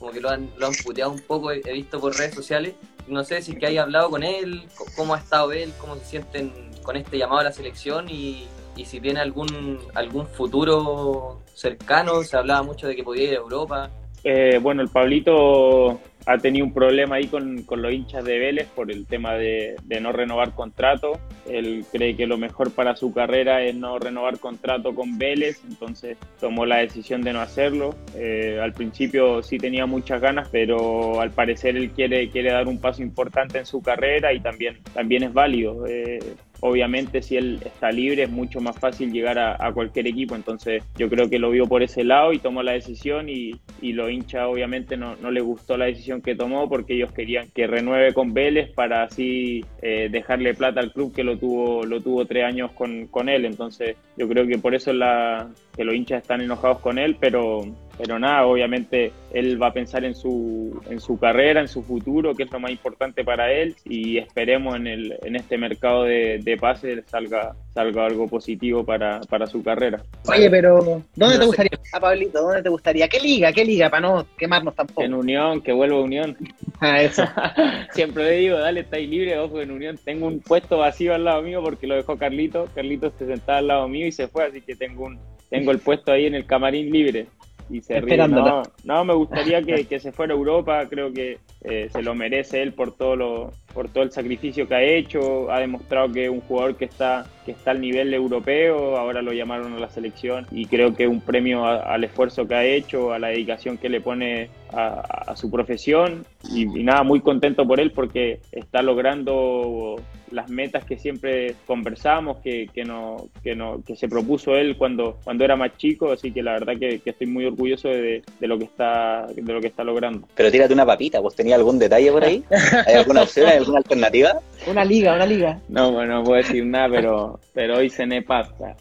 [0.00, 2.74] como que lo han, lo han puteado un poco, he, visto por redes sociales.
[3.06, 4.62] no sé si que hay hablado con él,
[4.96, 8.86] cómo ha estado él, cómo se sienten con este llamado a la selección y, y
[8.86, 12.22] si tiene algún, algún futuro cercano.
[12.22, 13.90] Se hablaba mucho de que podía ir a Europa.
[14.24, 18.92] Eh, bueno, el Pablito ha tenido un problema ahí con, los hinchas de Vélez por
[18.92, 21.18] el tema de, no renovar contrato.
[21.48, 26.16] Él cree que lo mejor para su carrera es no renovar contrato con Vélez, entonces
[26.38, 27.96] tomó la decisión de no hacerlo.
[28.14, 32.78] Eh, al principio sí tenía muchas ganas, pero al parecer él quiere, quiere dar un
[32.78, 35.84] paso importante en su carrera y también, también es válido.
[35.88, 36.20] Eh,
[36.60, 41.08] obviamente si él está libre es mucho más fácil llegar a, cualquier equipo, entonces yo
[41.08, 44.46] creo que lo vio por ese lado y tomó la decisión y, y los hinchas
[44.46, 48.34] obviamente no, no le gustó la decisión que tomó porque ellos querían que renueve con
[48.34, 52.72] Vélez para así eh, dejarle plata al club que lo tuvo, lo tuvo tres años
[52.72, 56.80] con, con él, entonces yo creo que por eso la, que los hinchas están enojados
[56.80, 57.64] con él, pero
[58.00, 62.34] pero nada, obviamente él va a pensar en su, en su carrera, en su futuro,
[62.34, 66.40] que es lo más importante para él, y esperemos en, el, en este mercado de,
[66.42, 70.02] de pases salga, salga algo positivo para, para su carrera.
[70.26, 72.40] Oye, pero ¿dónde te gustaría, a Pablito?
[72.40, 73.06] ¿Dónde te gustaría?
[73.06, 73.52] ¿Qué liga?
[73.52, 73.90] ¿Qué liga?
[73.90, 75.02] Para no quemarnos tampoco.
[75.02, 76.38] En Unión, que vuelva a Unión.
[76.80, 77.22] Ah, eso.
[77.92, 79.98] Siempre le digo, dale, estáis libre, ojo, en Unión.
[80.02, 82.66] Tengo un puesto vacío al lado mío porque lo dejó Carlito.
[82.74, 85.18] Carlito se sentaba al lado mío y se fue, así que tengo un
[85.60, 87.26] tengo el puesto ahí en el camarín libre.
[87.68, 88.16] Y se ríe.
[88.16, 92.14] No, no, me gustaría que, que, se fuera a Europa, creo que eh, se lo
[92.14, 96.24] merece él por todo lo, por todo el sacrificio que ha hecho, ha demostrado que
[96.24, 99.88] es un jugador que está, que está al nivel europeo, ahora lo llamaron a la
[99.88, 103.78] selección y creo que es un premio al esfuerzo que ha hecho, a la dedicación
[103.78, 109.96] que le pone a, su profesión y, nada, muy contento por él porque está logrando
[110.30, 115.18] las metas que siempre conversamos, que, que, no, que, no, que se propuso él cuando,
[115.24, 118.64] cuando era más chico, así que la verdad que, estoy muy orgulloso de, lo que
[118.64, 120.28] está, de lo que está logrando.
[120.34, 122.44] Pero tírate una papita, ¿vos tenías algún detalle por ahí?
[122.86, 124.40] ¿Hay alguna opción, alguna alternativa?
[124.66, 125.60] Una liga, una liga.
[125.68, 128.76] No, bueno, no puedo decir nada, pero, pero hoy cené pasta.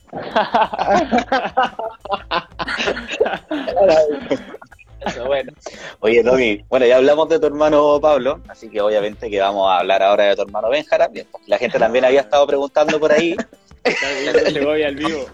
[5.25, 5.51] bueno.
[5.99, 9.79] Oye, Tommy, bueno, ya hablamos de tu hermano Pablo, así que obviamente que vamos a
[9.79, 11.09] hablar ahora de tu hermano Benjara.
[11.47, 13.35] La gente también había estado preguntando por ahí.
[14.51, 15.25] Le voy al vivo.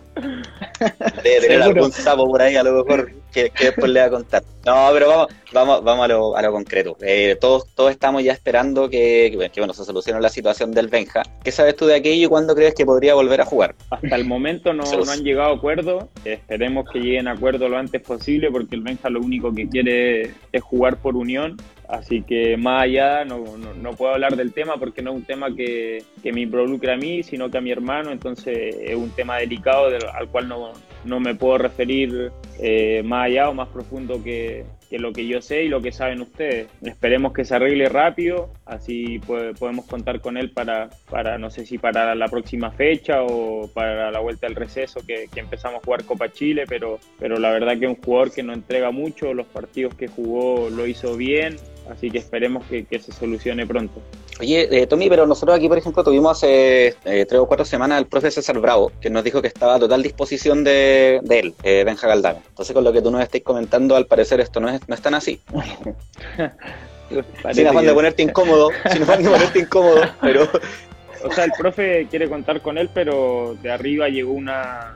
[1.24, 4.44] Debe tener algún sapo por ahí, a lo mejor, que, después le va a contar.
[4.66, 6.98] No, pero vamos, vamos, vamos a, lo, a lo concreto.
[7.02, 11.24] Eh, todos, todos estamos ya esperando que, que, bueno, se solucione la situación del Benja.
[11.44, 13.76] ¿Qué sabes tú de aquello y cuándo crees que podría volver a jugar?
[13.90, 16.10] Hasta el momento no, no han llegado a acuerdo.
[16.24, 20.34] Esperemos que lleguen a acuerdo lo antes posible porque el Benja lo único que quiere
[20.52, 25.02] es jugar por unión Así que más allá no, no, puedo hablar del tema porque
[25.02, 28.12] no es un tema que, que, me involucre a mí, sino que a mi hermano,
[28.12, 33.50] entonces es un tema delicado al cual no, no, me puedo referir eh, más allá
[33.50, 36.68] o más profundo que, que, lo que yo sé y lo que saben ustedes.
[36.82, 41.78] Esperemos que se arregle rápido, así podemos contar con él para, para, no sé si
[41.78, 46.04] para la próxima fecha o para la vuelta al receso que, que empezamos a jugar
[46.06, 49.48] Copa Chile, pero, pero la verdad que es un jugador que no entrega mucho, los
[49.48, 51.58] partidos que jugó lo hizo bien,
[51.90, 54.02] Así que esperemos que, se solucione pronto.
[54.40, 58.00] Oye, eh, Tommy, pero nosotros aquí, por ejemplo, tuvimos hace eh, tres o cuatro semanas
[58.00, 61.84] al profe César Bravo, que nos dijo que estaba a total disposición de, él, eh,
[61.86, 62.40] Benja Galdame.
[62.50, 65.02] Entonces, con lo que tú nos estés comentando, al parecer esto no es, no es
[65.02, 65.40] tan así.
[67.54, 70.50] sin afán de ponerte incómodo, sin afán de ponerte incómodo, pero...
[71.24, 74.94] O sea, el profe quiere contar con él, pero de arriba llegó una,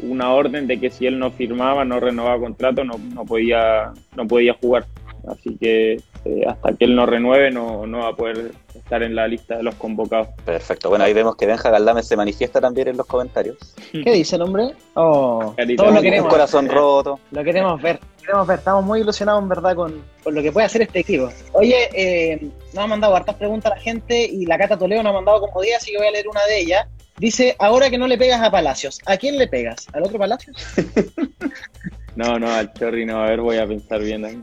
[0.00, 4.26] una orden de que si él no firmaba, no renovaba contrato, no, no, podía, no
[4.26, 4.84] podía jugar.
[5.26, 9.14] Así que eh, hasta que él no renueve no, no va a poder estar en
[9.14, 10.28] la lista de los convocados.
[10.44, 10.88] Perfecto.
[10.88, 13.58] Bueno, ahí vemos que Benja Galdame se manifiesta también en los comentarios.
[13.92, 14.74] ¿Qué dice el hombre?
[14.94, 16.24] Oh, todos lo queremos.
[16.24, 17.20] Un corazón roto.
[17.30, 18.00] Lo queremos ver.
[18.20, 18.58] Queremos ver.
[18.58, 21.28] Estamos muy ilusionados en verdad con, lo que puede hacer este equipo.
[21.52, 25.10] Oye, eh, nos ha mandado hartas preguntas a la gente y la Cata Toledo nos
[25.10, 26.86] ha mandado como 10, así que voy a leer una de ellas.
[27.18, 29.86] Dice, ahora que no le pegas a Palacios, ¿a quién le pegas?
[29.92, 30.56] ¿Al otro Palacios?
[32.16, 33.22] no, no, al Chorri no.
[33.22, 34.42] A ver, voy a pensar bien ahí.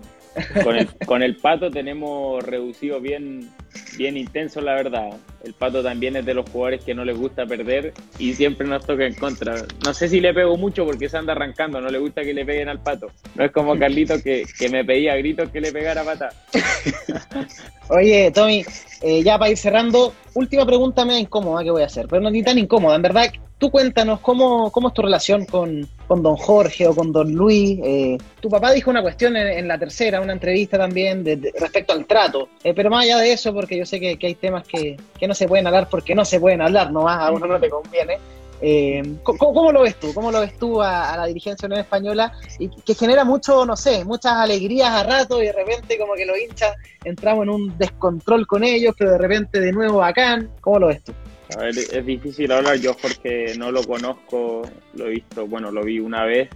[1.05, 3.49] Con el, pato tenemos reducido bien,
[3.97, 5.09] bien intenso, la verdad.
[5.43, 8.85] El pato también es de los jugadores que no les gusta perder y siempre nos
[8.85, 9.55] toca en contra.
[9.83, 12.45] No sé si le pego mucho porque se anda arrancando, no le gusta que le
[12.45, 13.07] peguen al pato.
[13.35, 16.29] No es como Carlito que, que me pedía gritos que le pegara pata.
[17.89, 18.63] Oye, Tommy,
[19.01, 22.31] eh, ya para ir cerrando, última pregunta me incómoda que voy a hacer, pero no
[22.31, 22.95] ni tan incómoda.
[22.95, 23.25] En verdad,
[23.61, 27.79] tú cuéntanos cómo, cómo es tu relación con, con don Jorge o con don Luis.
[27.83, 32.07] Eh, tu papá dijo una cuestión en, la tercera, una entrevista también de, respecto al
[32.07, 34.97] trato, eh, pero más allá de eso, porque yo sé que, hay temas que,
[35.27, 38.17] no se pueden hablar porque no se pueden hablar, no a uno no le conviene.
[38.63, 40.11] Eh, ¿cómo, lo ves tú?
[40.11, 42.33] ¿Cómo lo ves tú a, la dirigencia Unión Española?
[42.57, 46.25] Y que genera mucho, no sé, muchas alegrías a rato y de repente como que
[46.25, 50.49] los hinchas entramos en un descontrol con ellos, pero de repente de nuevo bacán.
[50.61, 51.13] ¿Cómo lo ves tú?
[51.53, 54.61] A ver, es difícil hablar yo porque no lo conozco,
[54.95, 56.49] lo he visto, bueno, lo vi una vez,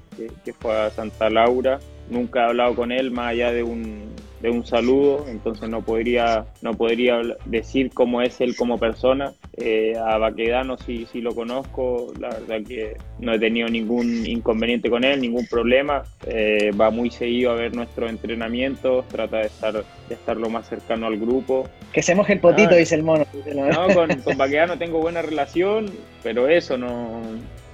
[0.44, 1.80] que fue a Santa Laura,
[2.10, 4.10] nunca he hablado con él más allá de un,
[4.46, 9.34] de un saludo, entonces no podría, no podría decir cómo es él como persona.
[9.58, 14.88] Eh, a Baquedano sí, sí lo conozco, la verdad que no he tenido ningún inconveniente
[14.92, 16.04] con él, ningún problema.
[16.28, 20.70] Eh, va muy seguido a ver nuestros entrenamientos, trata de estar, de estar lo más
[20.70, 21.68] cercano al grupo.
[21.92, 23.26] Que seamos el potito, ah, dice el mono.
[23.56, 25.90] No, con, con Baquedano tengo buena relación,
[26.22, 27.22] pero eso no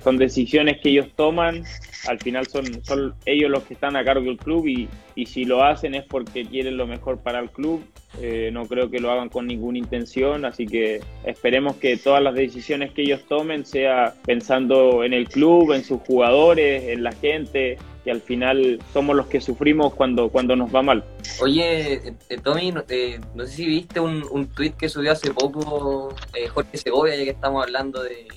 [0.03, 1.63] son decisiones que ellos toman,
[2.07, 5.45] al final son, son ellos los que están a cargo del club y, y si
[5.45, 7.83] lo hacen es porque quieren lo mejor para el club,
[8.19, 12.35] eh, no creo que lo hagan con ninguna intención, así que esperemos que todas las
[12.35, 17.77] decisiones que ellos tomen sea pensando en el club, en sus jugadores, en la gente,
[18.03, 21.05] que al final somos los que sufrimos cuando, cuando nos va mal.
[21.39, 26.13] Oye, eh, Tommy, eh, no sé si viste un, un tuit que subió hace poco
[26.53, 28.27] Jorge Segovia, ya que estamos hablando de,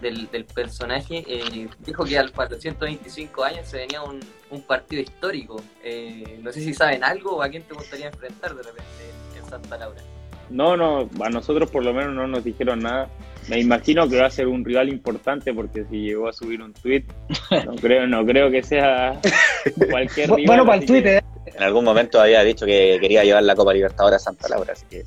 [0.00, 4.20] del, personaje, eh, dijo que al 425 años se venía un,
[4.66, 5.60] partido histórico.
[5.82, 8.86] Eh, no sé si saben algo o a quién te gustaría enfrentar de repente
[9.36, 10.00] en Santa Laura.
[10.50, 13.08] No, no, a nosotros por lo menos no nos dijeron nada.
[13.48, 16.72] Me imagino que va a ser un rival importante porque si llegó a subir un
[16.72, 17.04] tweet,
[17.66, 19.20] no creo, no creo que sea
[19.90, 20.46] cualquier rival.
[20.46, 21.24] Bueno, para el Twitter.
[21.46, 24.86] En algún momento había dicho que quería llevar la Copa Libertadores a Santa Laura, así
[24.88, 25.04] que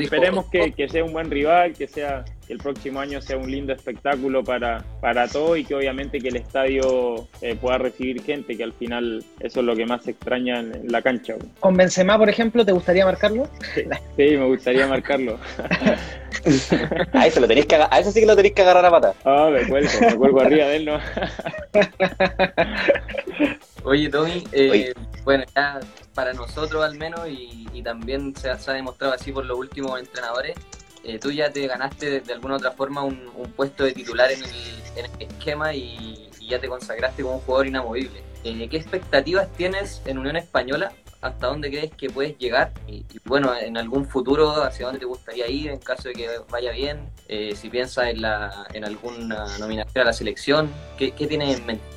[0.00, 3.50] esperemos que, que, sea un buen rival, que sea que el próximo año sea un
[3.50, 8.56] lindo espectáculo para, para todos y que obviamente que el estadio eh, pueda recibir gente,
[8.56, 11.34] que al final eso es lo que más se extraña en, la cancha.
[11.58, 13.48] ¿Con Benzema, por ejemplo, te gustaría marcarlo?
[13.74, 13.82] Sí,
[14.16, 15.38] me gustaría marcarlo.
[17.12, 19.14] a, eso lo tenéis que, a eso sí que lo tenéis que agarrar a pata.
[19.24, 21.00] Ah, me cuelgo, me cuelgo arriba de él, ¿no?
[23.84, 24.92] Oye, Tommy, eh,
[25.26, 25.80] bueno, ya
[26.14, 30.56] para nosotros al menos y, también se ha, demostrado así por los últimos entrenadores,
[31.04, 35.10] eh, tú ya te ganaste de, alguna otra forma un, puesto de titular en el,
[35.20, 38.22] esquema y, ya te consagraste como un jugador inamovible.
[38.44, 40.92] Eh, ¿Qué expectativas tienes en Unión Española?
[41.20, 42.72] ¿Hasta dónde crees que puedes llegar?
[42.86, 46.70] Y, bueno, en algún futuro, ¿hacia dónde te gustaría ir en caso de que vaya
[46.70, 47.10] bien?
[47.26, 51.66] Eh, si piensas en, la, en alguna nominación a la selección, ¿qué, qué tienes en
[51.66, 51.96] mente?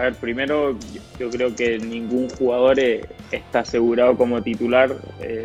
[0.00, 0.74] A ver, primero
[1.18, 4.96] yo creo que ningún jugador está asegurado como titular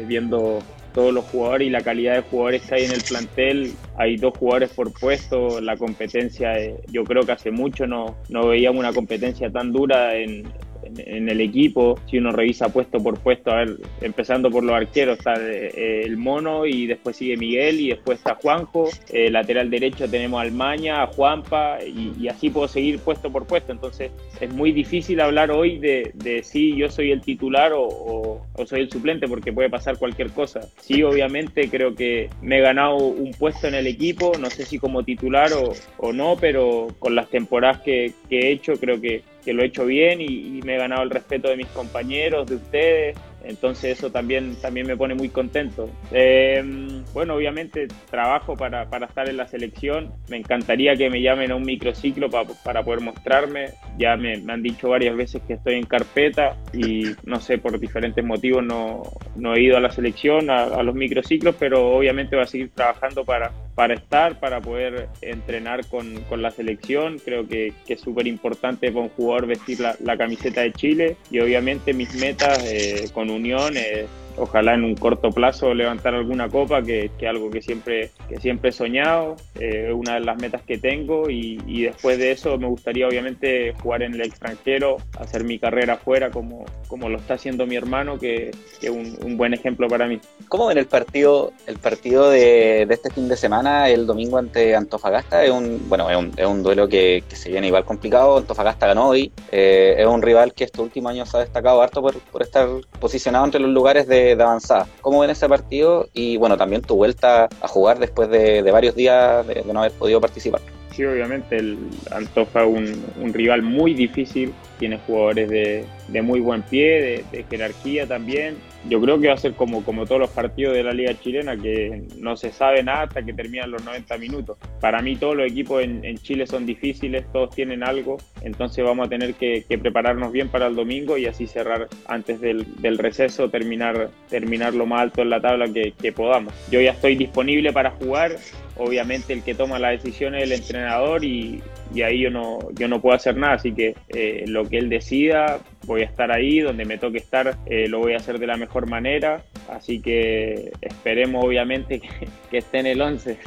[0.07, 0.63] viendo
[0.95, 3.73] todos los jugadores y la calidad de jugadores que hay en el plantel.
[3.97, 8.47] Hay dos jugadores por puesto, la competencia, eh, yo creo que hace mucho no, no
[8.47, 10.45] veíamos una competencia tan dura en,
[10.85, 15.17] en, el equipo, si uno revisa puesto por puesto, a ver, empezando por los arqueros,
[15.17, 20.09] está eh, el Mono y después sigue Miguel y después está Juanjo, eh, lateral derecho
[20.09, 24.71] tenemos a Almaña, a Juanpa y, así puedo seguir puesto por puesto, entonces es muy
[24.71, 29.53] difícil hablar hoy de, de si yo soy el titular o, soy el suplente porque
[29.53, 30.61] puede pasar cualquier cosa.
[30.79, 34.79] Sí, obviamente creo que me he ganado un puesto en el equipo, no sé si
[34.79, 39.23] como titular o, o no, pero con las temporadas que, que he hecho creo que
[39.45, 42.55] que lo he hecho bien y, me he ganado el respeto de mis compañeros, de
[42.55, 45.87] ustedes, entonces eso también, también me pone muy contento.
[46.11, 50.11] Em, bueno, obviamente trabajo para, para, estar en la selección.
[50.29, 53.73] Me encantaría que me llamen a un microciclo para poder mostrarme.
[53.99, 57.79] Ya me, me, han dicho varias veces que estoy en carpeta y no sé, por
[57.79, 59.03] diferentes motivos no,
[59.35, 62.71] no he ido a la selección, a, a, los microciclos, pero obviamente voy a seguir
[62.71, 67.19] trabajando para, para estar, para poder entrenar con, con la selección.
[67.19, 71.17] Creo que, que es súper importante para un jugador vestir la, la, camiseta de Chile
[71.29, 76.49] y obviamente mis metas eh, con Unión es ojalá en un corto plazo levantar alguna
[76.49, 80.61] copa, que es algo que siempre, que siempre he soñado, eh, una de las metas
[80.63, 85.59] que tengo y, después de eso me gustaría obviamente jugar en el extranjero, hacer mi
[85.59, 90.07] carrera afuera como, como lo está haciendo mi hermano, que es un, buen ejemplo para
[90.07, 90.19] mí.
[90.47, 95.43] ¿Cómo ven el partido, el partido de, este fin de semana, el domingo ante Antofagasta?
[95.43, 99.09] Es un, bueno, es un, es un duelo que, se viene igual complicado, Antofagasta ganó
[99.09, 102.67] hoy, eh, es un rival que estos últimos años ha destacado harto por, por estar
[102.99, 104.87] posicionado entre los lugares de de, avanzada.
[105.01, 106.07] ¿Cómo ven ese partido?
[106.13, 110.21] Y bueno, también tu vuelta a jugar después de, varios días de, no haber podido
[110.21, 110.61] participar.
[110.91, 111.77] Sí, obviamente el
[112.11, 117.43] Antofa un, un rival muy difícil, tiene jugadores de, de muy buen pie, de, de,
[117.43, 118.57] jerarquía también.
[118.87, 121.57] Yo creo que va a ser como, como todos los partidos de la Liga Chilena,
[121.57, 124.57] que no se sabe nada hasta que terminan los 90 minutos.
[124.79, 129.09] Para mí todos los equipos en, Chile son difíciles, todos tienen algo, entonces vamos a
[129.09, 134.73] tener que, prepararnos bien para el domingo y así cerrar antes del, receso, terminar, terminar
[134.73, 136.53] lo más alto en la tabla que, que podamos.
[136.69, 138.37] Yo ya estoy disponible para jugar,
[138.77, 141.61] obviamente el que toma la decisión es el entrenador y,
[141.93, 144.89] y ahí yo no, yo no puedo hacer nada, así que eh, lo que él
[144.89, 148.47] decida, voy a estar ahí, donde me toque estar, eh, lo voy a hacer de
[148.47, 153.37] la mejor manera, así que esperemos obviamente que, que esté en el 11.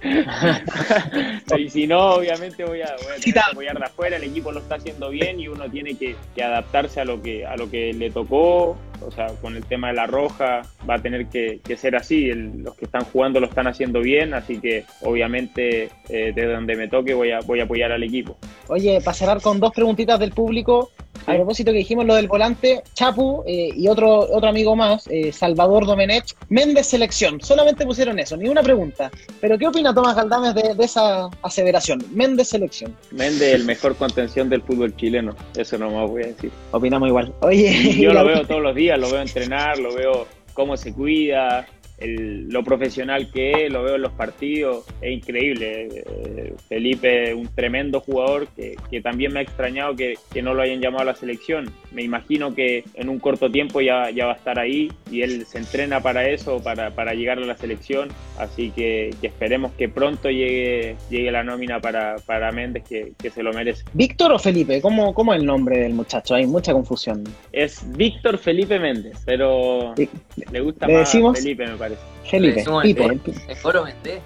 [1.58, 4.52] y si no, obviamente voy a, voy a tener que apoyar de afuera, el equipo
[4.52, 7.70] lo está haciendo bien y uno tiene que, que, adaptarse a lo que, a lo
[7.70, 11.60] que le tocó, o sea, con el tema de la roja va a tener que,
[11.76, 16.46] ser así, los que están jugando lo están haciendo bien, así que obviamente eh, de
[16.46, 18.36] donde me toque voy a, voy a apoyar al equipo.
[18.68, 20.90] Oye, para cerrar con dos preguntitas del público,
[21.28, 25.30] a propósito que dijimos lo del volante, Chapu eh, y otro, otro amigo más, eh,
[25.30, 27.40] Salvador Domenech, Méndez Selección.
[27.42, 29.10] Solamente pusieron eso, ni una pregunta.
[29.40, 32.02] Pero ¿qué opina Tomás Galdames de, de esa aseveración?
[32.14, 32.96] Méndez Selección.
[33.10, 35.36] Méndez, el mejor contención del fútbol chileno.
[35.54, 36.50] Eso no más voy a decir.
[36.70, 37.34] Opinamos igual.
[37.40, 41.66] Oye, yo lo veo todos los días, lo veo entrenar, lo veo cómo se cuida,
[41.98, 45.88] el, lo profesional que es, lo veo en los partidos, es increíble.
[45.88, 50.62] Eh, Felipe, un tremendo jugador que, que también me ha extrañado que, que, no lo
[50.62, 51.70] hayan llamado a la selección.
[51.92, 55.44] Me imagino que en un corto tiempo ya, ya va a estar ahí y él
[55.46, 58.08] se entrena para eso, para, para llegar a la selección.
[58.38, 63.30] Así que, que, esperemos que pronto llegue, llegue la nómina para, para Méndez, que, que
[63.30, 63.84] se lo merece.
[63.92, 64.80] ¿Víctor o Felipe?
[64.80, 66.34] ¿Cómo, ¿Cómo es el nombre del muchacho?
[66.34, 67.24] Hay mucha confusión.
[67.52, 70.08] Es Víctor Felipe Méndez, pero sí.
[70.52, 71.38] le gusta ¿Le más decimos?
[71.38, 71.87] Felipe, me parece.
[72.24, 73.04] Felipe, Pipe.
[73.48, 74.20] En Golo Méndez.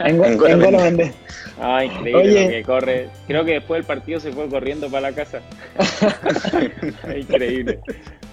[0.00, 1.14] En, en Méndez.
[1.60, 2.44] Ah, increíble Oye.
[2.44, 3.08] lo que corre.
[3.26, 5.40] Creo que después del partido se fue corriendo para la casa.
[7.16, 7.80] increíble.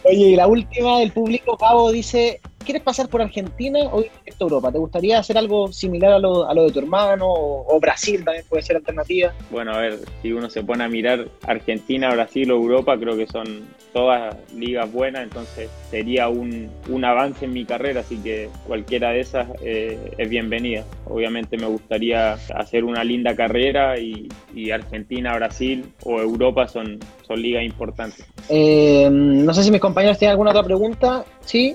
[0.04, 4.44] Oye, y la última del público, Cabo, dice, ¿quieres pasar por Argentina o ir a
[4.44, 4.72] Europa?
[4.72, 8.24] ¿Te gustaría hacer algo similar a lo, a lo de tu hermano o, o, Brasil
[8.26, 9.34] también puede ser alternativa?
[9.50, 13.28] Bueno, a ver, si uno se pone a mirar Argentina, Brasil o Europa, creo que
[13.28, 19.12] son todas ligas buenas, entonces sería un, un avance en mi carrera, así que cualquiera
[19.12, 20.84] de esas eh, es bienvenida.
[21.06, 27.42] Obviamente me gustaría hacer una linda carrera y, y Argentina, Brasil o Europa son, son
[27.42, 28.26] ligas importantes.
[28.50, 31.24] Eh, no sé si mis compañeros tienen alguna otra pregunta.
[31.46, 31.74] Sí,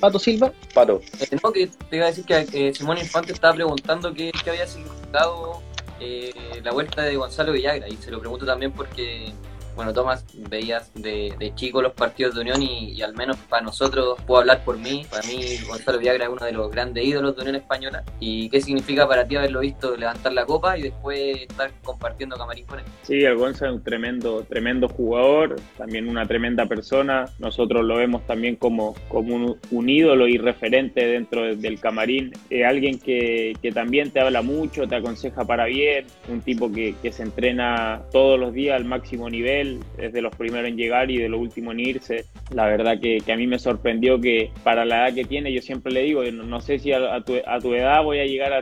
[0.00, 0.52] Pato Silva.
[0.74, 1.00] Pato.
[1.20, 4.50] Eh, no, que te iba a decir que eh, Simón Infante estaba preguntando qué, qué
[4.50, 5.62] había significado
[6.00, 6.32] eh,
[6.62, 9.32] la vuelta de Gonzalo Villagra y se lo pregunto también porque
[9.78, 14.40] bueno, Tomás, veías de, chico los partidos de Unión y, al menos para nosotros, puedo
[14.40, 17.54] hablar por mí, para mí Gonzalo Viagra es uno de los grandes ídolos de Unión
[17.54, 18.02] Española.
[18.18, 22.66] ¿Y qué significa para ti haberlo visto levantar la copa y después estar compartiendo camarín
[22.66, 22.86] con él?
[23.02, 27.26] Sí, el Gonzalo es un tremendo, tremendo jugador, también una tremenda persona.
[27.38, 32.32] Nosotros lo vemos también como, como un, ídolo y referente dentro de, del camarín.
[32.50, 37.12] Es alguien que, que, también te habla mucho, te aconseja para bien, un tipo que
[37.12, 39.67] se entrena todos los días al máximo nivel
[39.98, 42.24] es de los primeros en llegar y de los últimos en irse.
[42.50, 45.92] La verdad que, a mí me sorprendió que para la edad que tiene, yo siempre
[45.92, 47.34] le digo, no, sé si a, tu,
[47.74, 48.60] edad voy a llegar a,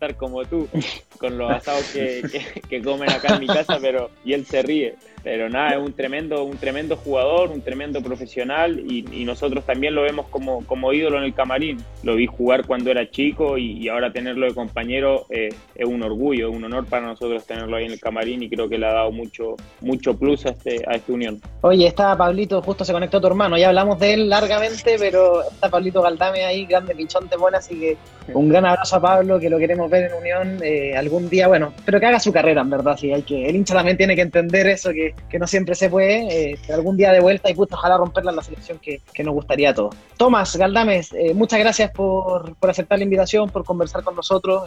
[0.00, 0.66] estar como tú,
[1.18, 4.62] con los asados que, que, que, comen acá en mi casa, pero y él se
[4.62, 4.94] ríe.
[5.22, 9.94] Pero nada, es un tremendo, un tremendo jugador, un tremendo profesional y, y nosotros también
[9.94, 11.84] lo vemos como, como, ídolo en el camarín.
[12.02, 16.02] Lo vi jugar cuando era chico y, y ahora tenerlo de compañero eh, es un
[16.02, 18.94] orgullo, un honor para nosotros tenerlo ahí en el camarín y creo que le ha
[18.94, 21.38] dado mucho, mucho plus a, este, a esta unión.
[21.60, 25.68] Oye, está Pablito, justo se conectó tu hermano, ya hablamos de él largamente, pero está
[25.68, 27.98] Pablito Galdame ahí, grande pinchonte buena, así que
[28.32, 31.74] un gran abrazo a Pablo, que lo queremos ver en Unión eh, algún día, bueno,
[31.84, 34.22] pero que haga su carrera, en verdad, sí, hay que, el hincha también tiene que
[34.22, 37.74] entender eso, que, que no siempre se puede, eh, algún día de vuelta y puto,
[37.74, 39.94] ojalá romperla en la selección que, que nos gustaría a todos.
[40.16, 44.62] Tomás Galdames, eh, muchas gracias por, por, aceptar la invitación, por conversar con nosotros.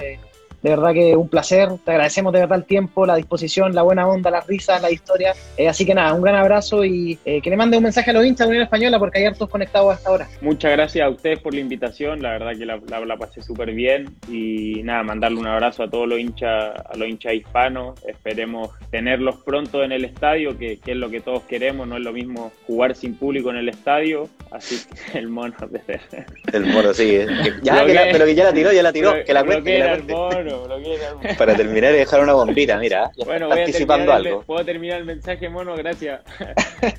[0.64, 3.84] Eh, de verdad que un placer, te agradecemos de verdad el tiempo, la disposición, la
[3.84, 5.34] buena onda, las risas, la historia.
[5.58, 8.14] Eh, así que nada, un gran abrazo y eh, que le mande un mensaje a
[8.14, 10.28] los hinchas de Unión Española porque hay hartos conectados hasta ahora.
[10.42, 13.72] Muchas gracias a ustedes por la invitación, la verdad que la, la, la pasé súper
[13.74, 18.04] bien y nada, mandarle un abrazo a todos los hinchas, a los hinchas hispanos.
[18.06, 22.04] Esperemos tenerlos pronto en el estadio, que, que, es lo que todos queremos, no es
[22.04, 24.78] lo mismo jugar sin público en el estadio, así
[25.12, 26.00] que el mono de
[26.52, 27.04] El mono, sí.
[27.04, 29.12] Que ya, que la, pero que ya la tiró, ya la tiró.
[29.12, 30.53] Pero, que la cuente, que, el mono.
[31.38, 33.12] Para terminar y dejar una bombita, mira.
[33.16, 34.42] ya Bueno, a anticipando el- algo.
[34.44, 36.22] puedo terminar el mensaje, mono, gracias.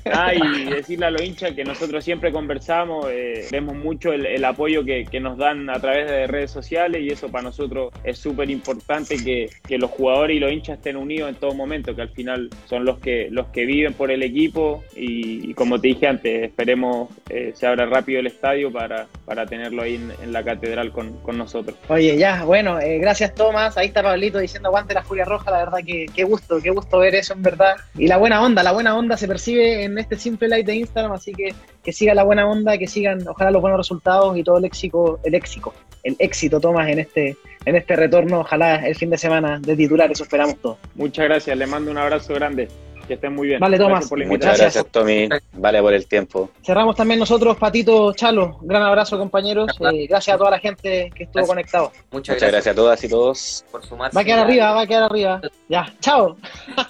[0.05, 4.43] Ah, y decirle a los hinchas que nosotros siempre conversamos, eh, vemos mucho el, el
[4.45, 8.17] apoyo que, que nos dan a través de redes sociales y eso para nosotros es
[8.17, 12.01] súper importante que, que los jugadores y los hinchas estén unidos en todo momento, que
[12.01, 15.89] al final son los que, los que viven por el equipo y, y como te
[15.89, 20.33] dije antes, esperemos eh, se abra rápido el estadio para, para tenerlo ahí en, en
[20.33, 21.77] la catedral con, con nosotros.
[21.89, 23.77] Oye, ya, bueno, eh, gracias Tomás.
[23.77, 25.51] Ahí está Pablito diciendo aguante la Furia Roja.
[25.51, 27.75] La verdad que qué gusto, qué gusto ver eso en verdad.
[27.95, 31.11] Y la buena onda, la buena onda se percibe en este simple live de Instagram,
[31.13, 34.57] así que que siga la buena onda, que sigan, ojalá los buenos resultados y todo
[34.57, 35.71] el éxito, el éxito,
[36.03, 38.39] el éxito Tomás en este, en este retorno.
[38.39, 40.77] Ojalá el fin de semana de titular, eso esperamos todos.
[40.95, 42.69] Muchas gracias, le mando un abrazo grande,
[43.05, 43.59] que estén muy bien.
[43.59, 44.09] Vale, Tomás.
[44.09, 44.45] Gracias Muchas.
[44.57, 44.73] Gracias.
[44.75, 45.29] gracias, Tommy.
[45.53, 46.49] Vale por el tiempo.
[46.63, 48.57] Cerramos también nosotros, Patito Chalo.
[48.61, 49.71] Gran abrazo, compañeros.
[49.79, 51.47] Eh, gracias a toda la gente que estuvo Gracias.
[51.47, 51.91] conectado.
[52.11, 53.65] Muchas, Muchas gracias a todas y todos.
[53.71, 54.15] por sumarse.
[54.15, 55.41] Va a quedar arriba, va a quedar arriba.
[55.69, 56.35] Ya, chao.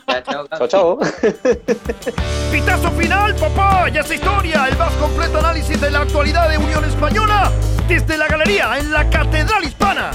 [0.07, 0.99] Ya, chao, Chao, chao.
[2.51, 3.89] Pitazo final, papá.
[3.89, 4.67] Ya es historia.
[4.69, 7.51] El más completo análisis de la actualidad de Unión Española
[7.87, 10.11] desde la galería en la Catedral Hispana.